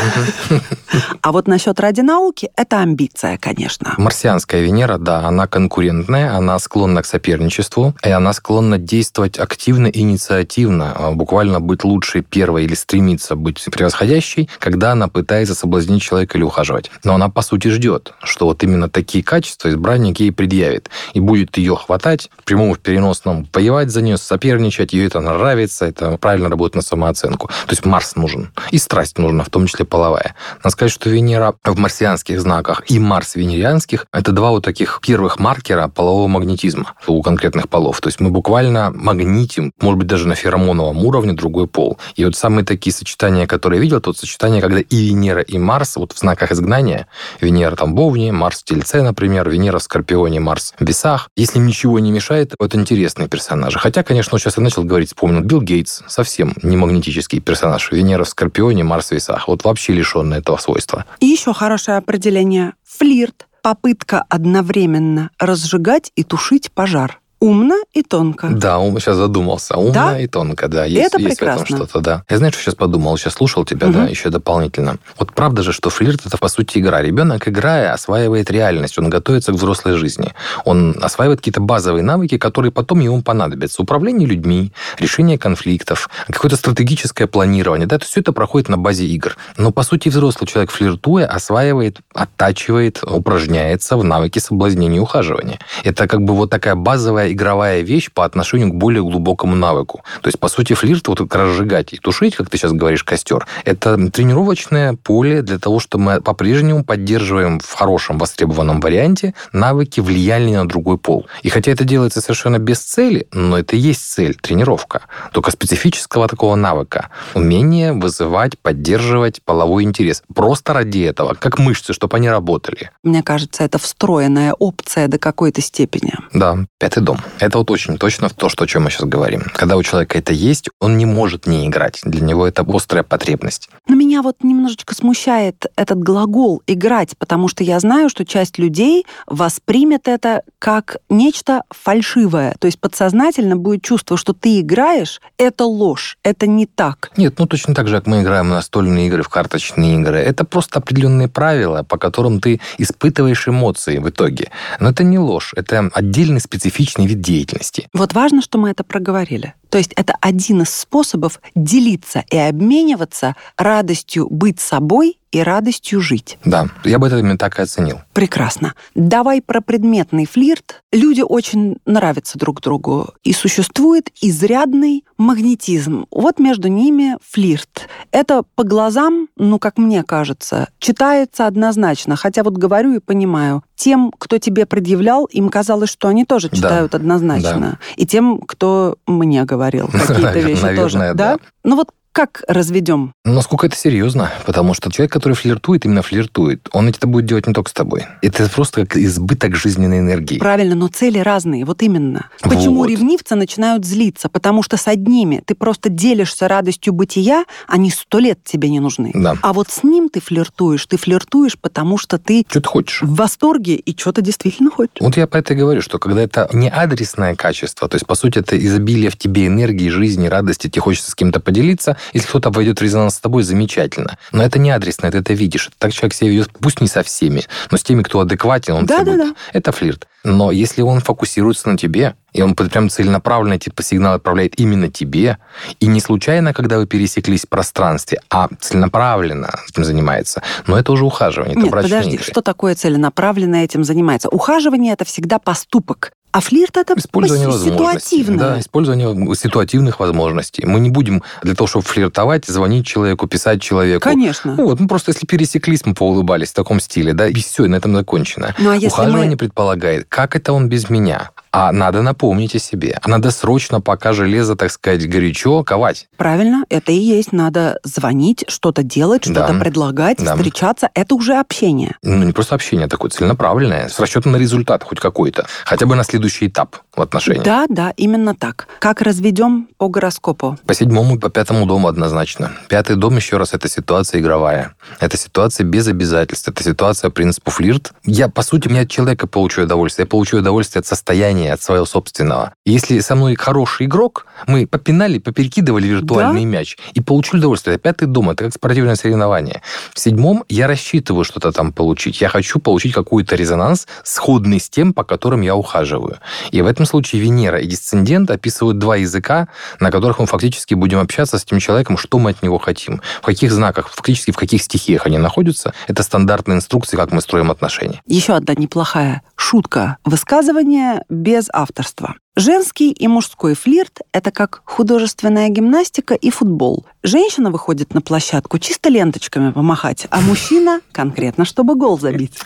А 1.22 1.32
вот 1.32 1.48
насчет 1.48 1.80
ради 1.80 2.02
науки 2.02 2.50
это 2.56 2.80
амбиция, 2.80 3.38
конечно. 3.38 3.94
Марсианская 3.98 4.62
Венера, 4.62 4.98
да, 4.98 5.28
она 5.28 5.48
конкурентная, 5.48 6.36
она 6.36 6.58
склонна 6.60 7.02
к 7.02 7.06
соперничеству, 7.06 7.96
и 8.04 8.10
она 8.10 8.34
склонна 8.34 8.78
действовать 8.78 9.38
активно 9.40 9.88
инициативно, 9.88 10.94
а 10.96 11.12
буквально 11.12 11.60
быть 11.60 11.84
лучшей 11.84 12.22
первой 12.22 12.66
или 12.66 12.76
стремиться 12.76 13.36
быть 13.36 13.64
превосходящей, 13.72 14.50
когда 14.60 14.92
она 14.94 15.08
пытается 15.08 15.56
соблазнить 15.56 16.02
человека 16.02 16.38
или 16.38 16.44
ухаживать. 16.46 16.92
Но 17.08 17.16
она, 17.16 17.30
по 17.30 17.42
сути, 17.42 17.70
ждет, 17.70 18.12
что 18.22 18.48
вот 18.48 18.62
именно 18.64 18.90
такие 18.90 19.24
качества 19.24 19.70
избранник 19.70 20.20
ей 20.20 20.34
предъявит, 20.34 20.90
и 21.14 21.22
будет 21.22 21.58
ее 21.58 21.78
хватать 21.78 22.30
в 22.38 22.44
прямом 22.44 22.74
в 22.74 22.80
переносном, 22.80 23.48
воевать 23.54 23.92
за 23.92 24.02
нее, 24.02 24.18
соперничать, 24.18 24.92
ей 24.92 25.08
это 25.08 25.22
нравится, 25.22 25.86
это 25.86 26.18
правильно 26.18 26.50
работает 26.50 26.76
на 26.76 26.82
самооценку. 26.82 27.48
То 27.48 27.72
есть 27.72 27.86
Марс 27.86 28.18
нужен, 28.18 28.52
и 28.72 28.78
страсть 28.78 29.20
нужна, 29.20 29.46
в 29.46 29.50
том 29.50 29.68
числе 29.68 29.86
половая. 29.86 30.36
Надо 30.58 30.72
сказать, 30.72 30.92
что 30.92 31.10
Венера 31.10 31.54
в 31.64 31.78
марсианских 31.80 32.42
знаках 32.42 32.84
и 32.92 33.00
Марс 33.00 33.36
венерианских– 33.36 34.06
это 34.12 34.34
два 34.34 34.50
вот 34.50 34.66
таких 34.66 35.00
первых 35.02 35.40
маркера 35.40 35.88
полового 35.88 36.28
магнетизма 36.28 36.94
у 37.08 37.22
конкретных 37.22 37.70
полов. 37.70 38.02
То 38.02 38.10
есть 38.10 38.20
мы 38.20 38.32
буквально 38.32 38.92
магнитим, 38.94 39.72
может 39.80 40.00
быть, 40.00 40.08
даже 40.10 40.28
на 40.28 40.36
феромоновом 40.36 41.06
уровне 41.06 41.32
другой 41.32 41.68
пол. 41.68 42.00
И 42.18 42.26
вот 42.26 42.36
самые 42.36 42.66
такие 42.66 42.94
сочетания, 42.94 43.48
которые 43.48 43.78
я 43.78 43.84
видел, 43.84 44.02
то 44.02 44.12
сочетание, 44.12 44.62
когда 44.62 44.82
и 44.82 45.08
Венера, 45.08 45.42
и 45.42 45.58
Марс 45.58 45.96
вот 45.96 46.12
в 46.12 46.20
знаках 46.20 46.52
изгнания, 46.52 46.97
Венера 47.42 47.76
там 47.76 47.96
в 47.96 48.32
Марс 48.32 48.62
в 48.62 48.64
Тельце, 48.64 49.02
например, 49.02 49.50
Венера 49.50 49.80
в 49.80 49.84
Скорпионе, 49.84 50.40
Марс 50.40 50.74
в 50.80 50.86
Весах. 50.86 51.30
Если 51.36 51.60
им 51.60 51.68
ничего 51.68 52.00
не 52.00 52.12
мешает, 52.12 52.54
это 52.60 52.78
интересные 52.78 53.28
персонажи. 53.28 53.80
Хотя, 53.80 54.04
конечно, 54.04 54.38
сейчас 54.40 54.58
я 54.58 54.64
начал 54.64 54.84
говорить, 54.84 55.10
вспомнил, 55.10 55.42
Билл 55.42 55.62
Гейтс, 55.62 56.02
совсем 56.08 56.54
не 56.64 56.78
магнетический 56.78 57.40
персонаж. 57.40 57.92
Венера 57.92 58.24
в 58.24 58.30
Скорпионе, 58.30 58.84
Марс 58.84 59.10
в 59.10 59.12
Весах. 59.12 59.48
Вот 59.48 59.64
вообще 59.64 59.94
лишенный 59.94 60.40
этого 60.40 60.58
свойства. 60.58 61.06
И 61.20 61.26
еще 61.26 61.54
хорошее 61.54 61.98
определение. 61.98 62.74
Флирт– 62.84 63.48
попытка 63.62 64.24
одновременно 64.30 65.30
разжигать 65.40 66.12
и 66.16 66.24
тушить 66.24 66.72
пожар. 66.72 67.20
Умно 67.40 67.76
и 67.94 68.02
тонко. 68.02 68.48
Да, 68.50 68.80
ум, 68.80 69.00
сейчас 69.00 69.18
задумался. 69.18 69.78
Умно 69.78 69.94
Да? 69.94 70.20
и 70.20 70.26
тонко, 70.26 70.68
да. 70.68 70.86
Есть, 70.86 71.14
это 71.14 71.22
есть 71.22 71.40
в 71.40 71.44
этом 71.44 71.58
прекрасно. 71.58 71.78
что-то, 71.78 72.00
да. 72.00 72.24
Я 72.30 72.38
знаешь, 72.38 72.56
что 72.56 72.64
сейчас 72.64 72.76
подумал? 72.76 73.16
Сейчас 73.18 73.34
слушал 73.34 73.64
тебя, 73.64 73.88
Мгм. 73.88 73.96
да, 73.96 74.10
еще 74.10 74.30
дополнительно. 74.30 74.98
Вот 75.20 75.34
правда 75.34 75.62
же, 75.62 75.72
что 75.72 75.92
флирт 75.92 76.26
это 76.26 76.38
по 76.40 76.48
сути 76.48 76.80
игра. 76.80 77.00
Ребенок, 77.02 77.48
играя, 77.48 77.94
осваивает 77.94 78.50
реальность, 78.50 78.98
он 78.98 79.12
готовится 79.12 79.52
к 79.52 79.56
взрослой 79.56 79.94
жизни. 79.98 80.34
Он 80.66 80.96
осваивает 81.00 81.40
какие-то 81.42 81.62
базовые 81.62 82.04
навыки, 82.04 82.40
которые 82.40 82.72
потом 82.72 83.02
ему 83.02 83.22
понадобятся. 83.22 83.84
Управление 83.84 84.28
людьми, 84.28 84.74
решение 84.98 85.38
конфликтов, 85.38 86.10
какое-то 86.26 86.56
стратегическое 86.58 87.28
планирование. 87.28 87.86
Да, 87.86 88.00
все 88.00 88.22
это 88.22 88.32
проходит 88.34 88.68
на 88.70 88.78
базе 88.80 89.06
игр. 89.06 89.38
Но 89.58 89.72
по 89.72 89.84
сути 89.84 90.10
взрослый 90.10 90.48
человек, 90.48 90.72
флиртуя, 90.72 91.28
осваивает, 91.28 92.00
оттачивает, 92.16 93.04
упражняется 93.04 93.96
в 93.96 94.04
навыке 94.04 94.40
соблазнения 94.40 94.98
и 94.98 95.02
ухаживания. 95.02 95.60
Это 95.84 96.08
как 96.08 96.22
бы 96.24 96.34
вот 96.34 96.50
такая 96.50 96.74
базовая 96.76 97.27
игровая 97.32 97.82
вещь 97.82 98.12
по 98.12 98.26
отношению 98.26 98.70
к 98.70 98.76
более 98.76 99.04
глубокому 99.04 99.56
навыку. 99.56 100.04
То 100.22 100.28
есть, 100.28 100.40
по 100.40 100.48
сути, 100.48 100.74
флирт, 100.74 101.08
вот 101.08 101.22
разжигать 101.34 101.94
и 101.94 101.98
тушить, 101.98 102.36
как 102.36 102.50
ты 102.50 102.58
сейчас 102.58 102.72
говоришь, 102.72 103.04
костер, 103.04 103.46
это 103.66 103.98
тренировочное 104.12 104.94
поле 104.94 105.42
для 105.42 105.60
того, 105.60 105.80
чтобы 105.80 106.04
мы 106.04 106.22
по-прежнему 106.22 106.84
поддерживаем 106.84 107.60
в 107.60 107.74
хорошем 107.74 108.18
востребованном 108.18 108.80
варианте 108.80 109.34
навыки 109.54 110.00
влияния 110.00 110.62
на 110.62 110.68
другой 110.68 110.98
пол. 110.98 111.28
И 111.44 111.50
хотя 111.50 111.72
это 111.72 111.84
делается 111.84 112.22
совершенно 112.22 112.60
без 112.60 112.80
цели, 112.80 113.28
но 113.32 113.58
это 113.58 113.76
и 113.76 113.80
есть 113.80 114.02
цель, 114.02 114.36
тренировка. 114.36 115.04
Только 115.32 115.52
специфического 115.52 116.28
такого 116.28 116.56
навыка. 116.56 117.10
Умение 117.34 117.94
вызывать, 117.94 118.58
поддерживать 118.60 119.42
половой 119.44 119.84
интерес. 119.84 120.24
Просто 120.34 120.74
ради 120.74 121.00
этого, 121.00 121.34
как 121.34 121.60
мышцы, 121.60 121.94
чтобы 121.94 122.18
они 122.18 122.30
работали. 122.30 122.92
Мне 123.04 123.24
кажется, 123.24 123.64
это 123.64 123.78
встроенная 123.78 124.54
опция 124.54 125.08
до 125.08 125.18
какой-то 125.18 125.62
степени. 125.62 126.14
Да, 126.34 126.66
пятый 126.78 127.02
дом. 127.02 127.17
Это 127.40 127.58
вот 127.58 127.72
очень 127.72 127.98
точно 127.98 128.30
то, 128.30 128.50
что, 128.50 128.64
о 128.64 128.68
чем 128.68 128.84
мы 128.84 128.92
сейчас 128.92 129.08
говорим. 129.08 129.44
Когда 129.54 129.78
у 129.78 129.84
человека 129.84 130.18
это 130.18 130.34
есть, 130.34 130.70
он 130.80 130.98
не 130.98 131.06
может 131.06 131.48
не 131.48 131.68
играть. 131.68 132.00
Для 132.04 132.22
него 132.22 132.48
это 132.48 132.66
острая 132.68 133.04
потребность. 133.04 133.70
Но 133.88 133.96
меня 133.96 134.22
вот 134.22 134.44
немножечко 134.44 134.94
смущает 134.96 135.66
этот 135.76 136.00
глагол 136.00 136.62
«играть», 136.68 137.18
потому 137.18 137.48
что 137.48 137.64
я 137.64 137.80
знаю, 137.80 138.10
что 138.10 138.26
часть 138.26 138.58
людей 138.58 139.06
воспримет 139.26 140.08
это 140.08 140.42
как 140.60 140.98
нечто 141.10 141.64
фальшивое. 141.70 142.56
То 142.60 142.68
есть 142.68 142.80
подсознательно 142.80 143.56
будет 143.56 143.84
чувство, 143.84 144.18
что 144.18 144.34
ты 144.34 144.60
играешь, 144.62 145.22
это 145.38 145.66
ложь, 145.66 146.18
это 146.24 146.48
не 146.48 146.66
так. 146.66 147.12
Нет, 147.18 147.36
ну 147.38 147.46
точно 147.46 147.74
так 147.74 147.88
же, 147.88 147.96
как 147.96 148.08
мы 148.08 148.22
играем 148.22 148.48
в 148.48 148.52
настольные 148.52 149.08
игры, 149.08 149.24
в 149.24 149.30
карточные 149.30 149.96
игры. 149.96 150.20
Это 150.20 150.46
просто 150.46 150.80
определенные 150.80 151.28
правила, 151.28 151.84
по 151.84 151.98
которым 151.98 152.40
ты 152.40 152.60
испытываешь 152.78 153.48
эмоции 153.48 153.98
в 153.98 154.10
итоге. 154.10 154.52
Но 154.80 154.90
это 154.90 155.04
не 155.04 155.20
ложь, 155.20 155.54
это 155.56 155.90
отдельный 155.94 156.42
специфичный 156.42 157.07
вид 157.08 157.22
деятельности. 157.22 157.88
Вот 157.94 158.14
важно, 158.14 158.42
что 158.42 158.58
мы 158.58 158.70
это 158.70 158.84
проговорили. 158.84 159.54
То 159.70 159.78
есть 159.78 159.94
это 159.94 160.16
один 160.22 160.62
из 160.62 160.70
способов 160.70 161.42
делиться 161.56 162.24
и 162.30 162.38
обмениваться 162.38 163.36
радостью 163.58 164.28
быть 164.30 164.60
собой 164.60 165.20
и 165.32 165.42
радостью 165.42 166.02
жить. 166.02 166.38
Да, 166.46 166.68
я 166.84 167.00
бы 167.00 167.08
это 167.08 167.18
именно 167.18 167.38
так 167.38 167.60
и 167.60 167.62
оценил. 167.62 168.00
Прекрасно. 168.14 168.74
Давай 168.96 169.42
про 169.42 169.62
предметный 169.62 170.26
флирт. 170.26 170.82
Люди 170.92 171.22
очень 171.22 171.78
нравятся 171.86 172.38
друг 172.40 172.62
другу. 172.62 173.10
И 173.24 173.34
существует 173.34 174.10
изрядный 174.22 175.04
магнетизм. 175.18 176.06
Вот 176.12 176.40
между 176.40 176.68
ними 176.70 177.18
флирт. 177.30 177.88
Это 178.12 178.44
по 178.56 178.64
глазам, 178.64 179.28
ну, 179.36 179.60
как 179.60 179.78
мне 179.78 180.04
кажется, 180.04 180.70
читается 180.80 181.46
однозначно. 181.48 182.16
Хотя 182.16 182.44
вот 182.44 182.54
говорю 182.58 182.94
и 182.96 183.00
понимаю. 183.00 183.64
Тем, 183.76 184.12
кто 184.18 184.38
тебе 184.40 184.66
предъявлял, 184.66 185.26
им 185.26 185.50
казалось, 185.50 185.90
что 185.92 186.08
они 186.08 186.26
тоже 186.26 186.50
Да. 186.50 186.56
читают 186.56 186.96
однозначно. 186.96 187.80
И 187.96 188.08
тем, 188.08 188.40
кто 188.40 188.96
мне 189.06 189.44
говорил 189.44 189.88
какие-то 189.92 190.40
вещи 190.40 190.62
Наверное, 190.64 190.84
тоже. 190.84 191.14
да. 191.14 191.38
Ну 191.64 191.76
вот 191.76 191.90
как 192.18 192.44
разведем? 192.48 193.14
Но 193.26 193.34
насколько 193.34 193.68
это 193.68 193.76
серьезно? 193.76 194.32
Потому 194.48 194.74
что 194.74 194.92
человек, 194.92 195.12
который 195.14 195.34
флиртует, 195.34 195.86
именно 195.86 196.02
флиртует, 196.02 196.68
он 196.72 196.88
это 196.90 197.06
будет 197.06 197.28
делать 197.28 197.46
не 197.46 197.54
только 197.54 197.70
с 197.70 197.74
тобой. 197.74 198.08
Это 198.24 198.50
просто 198.50 198.88
как 198.88 198.98
избыток 198.98 199.56
жизненной 199.56 200.00
энергии. 200.00 200.40
Правильно, 200.40 200.74
но 200.74 200.88
цели 200.88 201.20
разные, 201.20 201.64
вот 201.64 201.84
именно. 201.84 202.30
Почему 202.42 202.78
Вот. 202.80 202.90
ревнивцы 202.90 203.36
начинают 203.36 203.86
злиться? 203.86 204.30
Потому 204.30 204.64
что 204.64 204.78
с 204.78 204.88
одними 204.88 205.44
ты 205.46 205.54
просто 205.54 205.90
делишься 205.90 206.48
радостью 206.48 206.92
бытия, 206.92 207.46
они 207.68 207.92
сто 207.92 208.18
лет 208.18 208.40
тебе 208.44 208.70
не 208.70 208.80
нужны. 208.80 209.12
Да. 209.14 209.36
А 209.44 209.54
вот 209.54 209.70
с 209.70 209.84
ним 209.84 210.10
ты 210.10 210.20
флиртуешь. 210.20 210.88
Ты 210.88 210.98
флиртуешь, 210.98 211.60
потому 211.60 212.00
что 212.00 212.18
ты 212.18 212.44
Что 212.50 212.62
ты 212.62 212.68
хочешь? 212.68 213.04
в 213.04 213.14
восторге 213.14 213.76
и 213.76 213.96
что-то 213.96 214.22
действительно 214.22 214.72
хочешь. 214.72 215.02
Вот 215.02 215.18
я 215.18 215.28
по 215.28 215.38
это 215.38 215.54
и 215.54 215.56
говорю, 215.56 215.84
что 215.84 216.00
когда 216.00 216.24
это 216.24 216.50
не 216.52 216.68
адресное 216.68 217.36
качество, 217.36 217.88
то 217.88 217.94
есть, 217.94 218.08
по 218.08 218.16
сути, 218.16 218.40
это 218.40 218.58
изобилие 218.58 219.12
в 219.12 219.18
тебе 219.18 219.46
энергии, 219.46 219.90
жизни, 219.90 220.26
радости, 220.26 220.68
тебе 220.68 220.82
хочется 220.82 221.12
с 221.12 221.16
кем-то 221.16 221.40
поделиться, 221.40 221.96
если 222.14 222.28
кто-то 222.28 222.50
войдет 222.50 222.80
в 222.80 222.84
резонанс 222.84 223.16
с 223.16 223.20
тобой, 223.20 223.44
замечательно. 223.44 224.18
Но 224.32 224.44
это 224.44 224.60
не 224.60 224.72
адресное, 224.72 225.12
ты 225.12 225.20
это 225.20 225.34
видишь. 225.34 225.72
Так 225.78 225.94
человек 225.94 226.14
себя 226.14 226.30
ведет, 226.30 226.50
пусть 226.60 226.82
не 226.82 226.88
со 226.88 227.04
всеми, 227.04 227.44
но 227.72 227.78
с 227.78 227.84
теми, 227.84 228.04
кто 228.04 228.20
адекватен, 228.20 228.74
он 228.74 228.86
Да, 228.86 229.04
да, 229.04 229.12
будет- 229.12 229.36
Это 229.54 229.72
флирт. 229.72 230.08
Но 230.24 230.52
если 230.52 230.82
он 230.82 231.00
фокусируется 231.00 231.70
на 231.70 231.78
тебе, 231.78 232.16
и 232.34 232.42
он 232.42 232.54
прям 232.54 232.90
целенаправленно 232.90 233.58
типа 233.58 233.82
сигнал 233.82 234.16
отправляет 234.16 234.60
именно 234.60 234.90
тебе, 234.90 235.38
и 235.80 235.88
не 235.88 236.02
случайно, 236.02 236.54
когда 236.54 236.78
вы 236.80 236.86
пересеклись 236.86 237.44
в 237.46 237.50
пространстве, 237.50 238.20
а 238.30 238.50
целенаправленно 238.60 239.50
этим 239.70 239.84
занимается, 239.84 240.42
но 240.68 240.78
это 240.78 240.92
уже 240.92 241.06
ухаживание, 241.06 241.54
это 241.54 241.62
Нет, 241.62 241.72
подожди, 241.72 242.12
игры. 242.16 242.24
что 242.24 242.42
такое 242.42 242.76
целенаправленно 242.76 243.58
этим 243.58 243.84
занимается? 243.84 244.30
Ухаживание 244.30 244.94
это 244.94 245.06
всегда 245.06 245.40
поступок. 245.40 246.12
А 246.38 246.40
флирт 246.40 246.78
это 246.78 246.94
Использование 246.96 247.52
ситуативное. 247.52 248.38
Да, 248.38 248.60
использование 248.60 249.36
ситуативных 249.36 250.00
возможностей. 250.00 250.68
Мы 250.68 250.80
не 250.80 250.92
будем 250.92 251.24
для 251.42 251.56
того, 251.56 251.66
чтобы 251.66 251.84
флиртовать, 251.84 252.46
звонить 252.46 252.86
человеку, 252.86 253.26
писать 253.26 253.60
человеку. 253.60 254.04
Конечно. 254.04 254.54
Ну 254.56 254.66
вот, 254.66 254.80
ну 254.80 254.88
просто 254.88 255.14
если 255.14 255.26
пересеклись, 255.26 255.84
мы 255.84 255.96
поулыбались 255.96 256.50
в 256.50 256.54
таком 256.54 256.80
стиле, 256.80 257.14
да, 257.14 257.28
и 257.28 257.34
все, 257.34 257.66
и 257.66 257.68
на 257.68 257.78
этом 257.78 257.96
закончено. 257.96 258.54
Ну 258.60 258.70
а 258.70 258.76
если 258.76 258.90
Ухаживание 258.90 259.32
мы... 259.32 259.38
предполагает, 259.38 260.06
как 260.10 260.36
это 260.36 260.54
он 260.54 260.70
без 260.70 260.92
меня? 260.92 261.32
А 261.52 261.72
надо 261.72 262.02
напомнить 262.02 262.56
о 262.56 262.60
себе. 262.60 262.98
А 263.02 263.10
надо 263.10 263.32
срочно, 263.32 263.82
пока 263.82 264.14
железо, 264.14 264.56
так 264.56 264.72
сказать, 264.72 265.08
горячо, 265.10 265.64
ковать. 265.64 266.08
Правильно, 266.18 266.66
это 266.70 266.92
и 266.92 266.96
есть. 266.98 267.32
Надо 267.32 267.80
звонить, 267.84 268.46
что-то 268.48 268.84
делать, 268.84 269.24
что-то 269.24 269.54
Да. 269.54 269.60
предлагать, 269.60 270.18
Да. 270.24 270.36
встречаться. 270.36 270.90
Это 270.94 271.16
уже 271.16 271.36
общение. 271.36 271.96
Ну, 272.04 272.24
не 272.24 272.34
просто 272.34 272.56
общение, 272.56 272.86
а 272.86 272.90
такое 272.90 273.10
целенаправленное, 273.12 273.88
с 273.90 274.00
расчетом 274.00 274.34
на 274.34 274.38
результат 274.38 274.84
хоть 274.84 275.00
какой-то. 275.00 275.46
Хотя 275.66 275.86
бы 275.86 275.96
на 275.96 276.04
следующий 276.04 276.48
этап 276.48 276.78
в 276.96 277.02
отношениях. 277.02 277.44
Да, 277.44 277.66
да, 277.70 277.94
именно 277.98 278.36
так. 278.36 278.68
Как 278.80 279.02
разведем 279.02 279.68
по 279.78 279.88
гороскопу? 279.88 280.58
По 280.66 280.74
седьмому 280.74 281.16
и 281.16 281.20
по 281.20 281.30
пятому 281.30 281.66
дому 281.66 281.88
однозначно. 281.88 282.52
Пятый 282.70 282.96
дом, 282.96 283.16
еще 283.16 283.38
раз, 283.38 283.54
это 283.54 283.70
ситуация 283.70 284.20
игровая. 284.22 284.76
Это 285.00 285.18
ситуация 285.18 285.64
без 285.66 285.88
обязательств. 285.88 286.48
Это 286.48 286.64
ситуация 286.64 287.10
принципу 287.10 287.52
флирт. 287.52 287.92
Я, 288.04 288.28
по 288.30 288.42
сути, 288.42 288.68
не 288.68 288.80
от 288.80 288.90
человека 288.90 289.28
получаю 289.28 289.66
удовольствие. 289.68 290.04
Я 290.06 290.10
получаю 290.10 290.42
удовольствие 290.42 290.80
от 290.82 290.86
состояния, 290.88 291.37
от 291.46 291.62
своего 291.62 291.86
собственного. 291.86 292.54
Если 292.66 293.00
со 293.00 293.16
мной 293.16 293.36
хороший 293.36 293.86
игрок, 293.86 294.26
мы 294.48 294.66
попинали, 294.68 295.20
поперекидывали 295.20 295.88
виртуальный 295.88 296.46
мяч 296.46 296.78
и 296.94 297.02
получили 297.02 297.40
удовольствие. 297.40 297.76
Это 297.76 297.84
пятый 297.84 298.08
дом, 298.08 298.30
это 298.30 298.46
как 298.46 298.54
спортивное 298.54 298.96
соревнование. 298.96 299.62
В 299.94 300.00
седьмом 300.00 300.44
я 300.50 300.68
рассчитываю 300.68 301.24
что-то 301.24 301.52
там 301.52 301.72
получить. 301.74 302.22
Я 302.22 302.30
хочу 302.30 302.60
получить 302.60 302.94
какой-то 302.94 303.36
резонанс, 303.36 303.88
сходный 304.04 304.60
с 304.60 304.70
тем, 304.70 304.94
по 304.94 305.04
которым 305.04 305.42
я 305.42 305.56
ухаживаю. 305.56 306.18
И 306.52 306.62
в 306.62 306.66
этом 306.66 306.86
случае 306.86 307.22
Венера 307.22 307.60
и 307.60 307.68
дисцендент 307.68 308.32
описывают 308.32 308.80
два 308.80 308.96
языка, 308.96 309.48
на 309.80 309.92
которых 309.92 310.20
мы 310.20 310.26
фактически 310.26 310.74
будем 310.74 311.00
общаться 311.00 311.38
с 311.38 311.44
тем 311.44 311.60
человеком, 311.60 311.98
что 311.98 312.20
мы 312.20 312.32
от 312.32 312.44
него 312.44 312.58
хотим. 312.58 313.02
В 313.22 313.26
каких 313.26 313.52
знаках, 313.52 313.90
фактически 313.90 314.32
в 314.32 314.38
каких 314.38 314.62
стихиях 314.62 315.06
они 315.06 315.18
находятся. 315.18 315.74
Это 315.88 316.04
стандартные 316.04 316.58
инструкции, 316.58 316.98
как 316.98 317.12
мы 317.12 317.22
строим 317.22 317.52
отношения. 317.52 318.02
Еще 318.06 318.34
одна 318.34 318.54
неплохая 318.56 319.22
шутка. 319.36 319.98
Высказывание 320.04 321.04
без 321.28 321.50
авторства. 321.52 322.16
Женский 322.38 322.92
и 322.92 323.08
мужской 323.08 323.56
флирт– 323.56 324.02
это 324.12 324.30
как 324.30 324.62
художественная 324.64 325.50
гимнастика 325.50 326.14
и 326.14 326.30
футбол. 326.30 326.86
Женщина 327.02 327.50
выходит 327.50 327.96
на 327.96 328.02
площадку 328.02 328.60
чисто 328.60 328.90
ленточками 328.90 329.52
помахать, 329.52 330.06
а 330.12 330.22
мужчина 330.22 330.82
конкретно, 330.92 331.46
чтобы 331.46 331.74
гол 331.74 332.00
забить. 332.00 332.38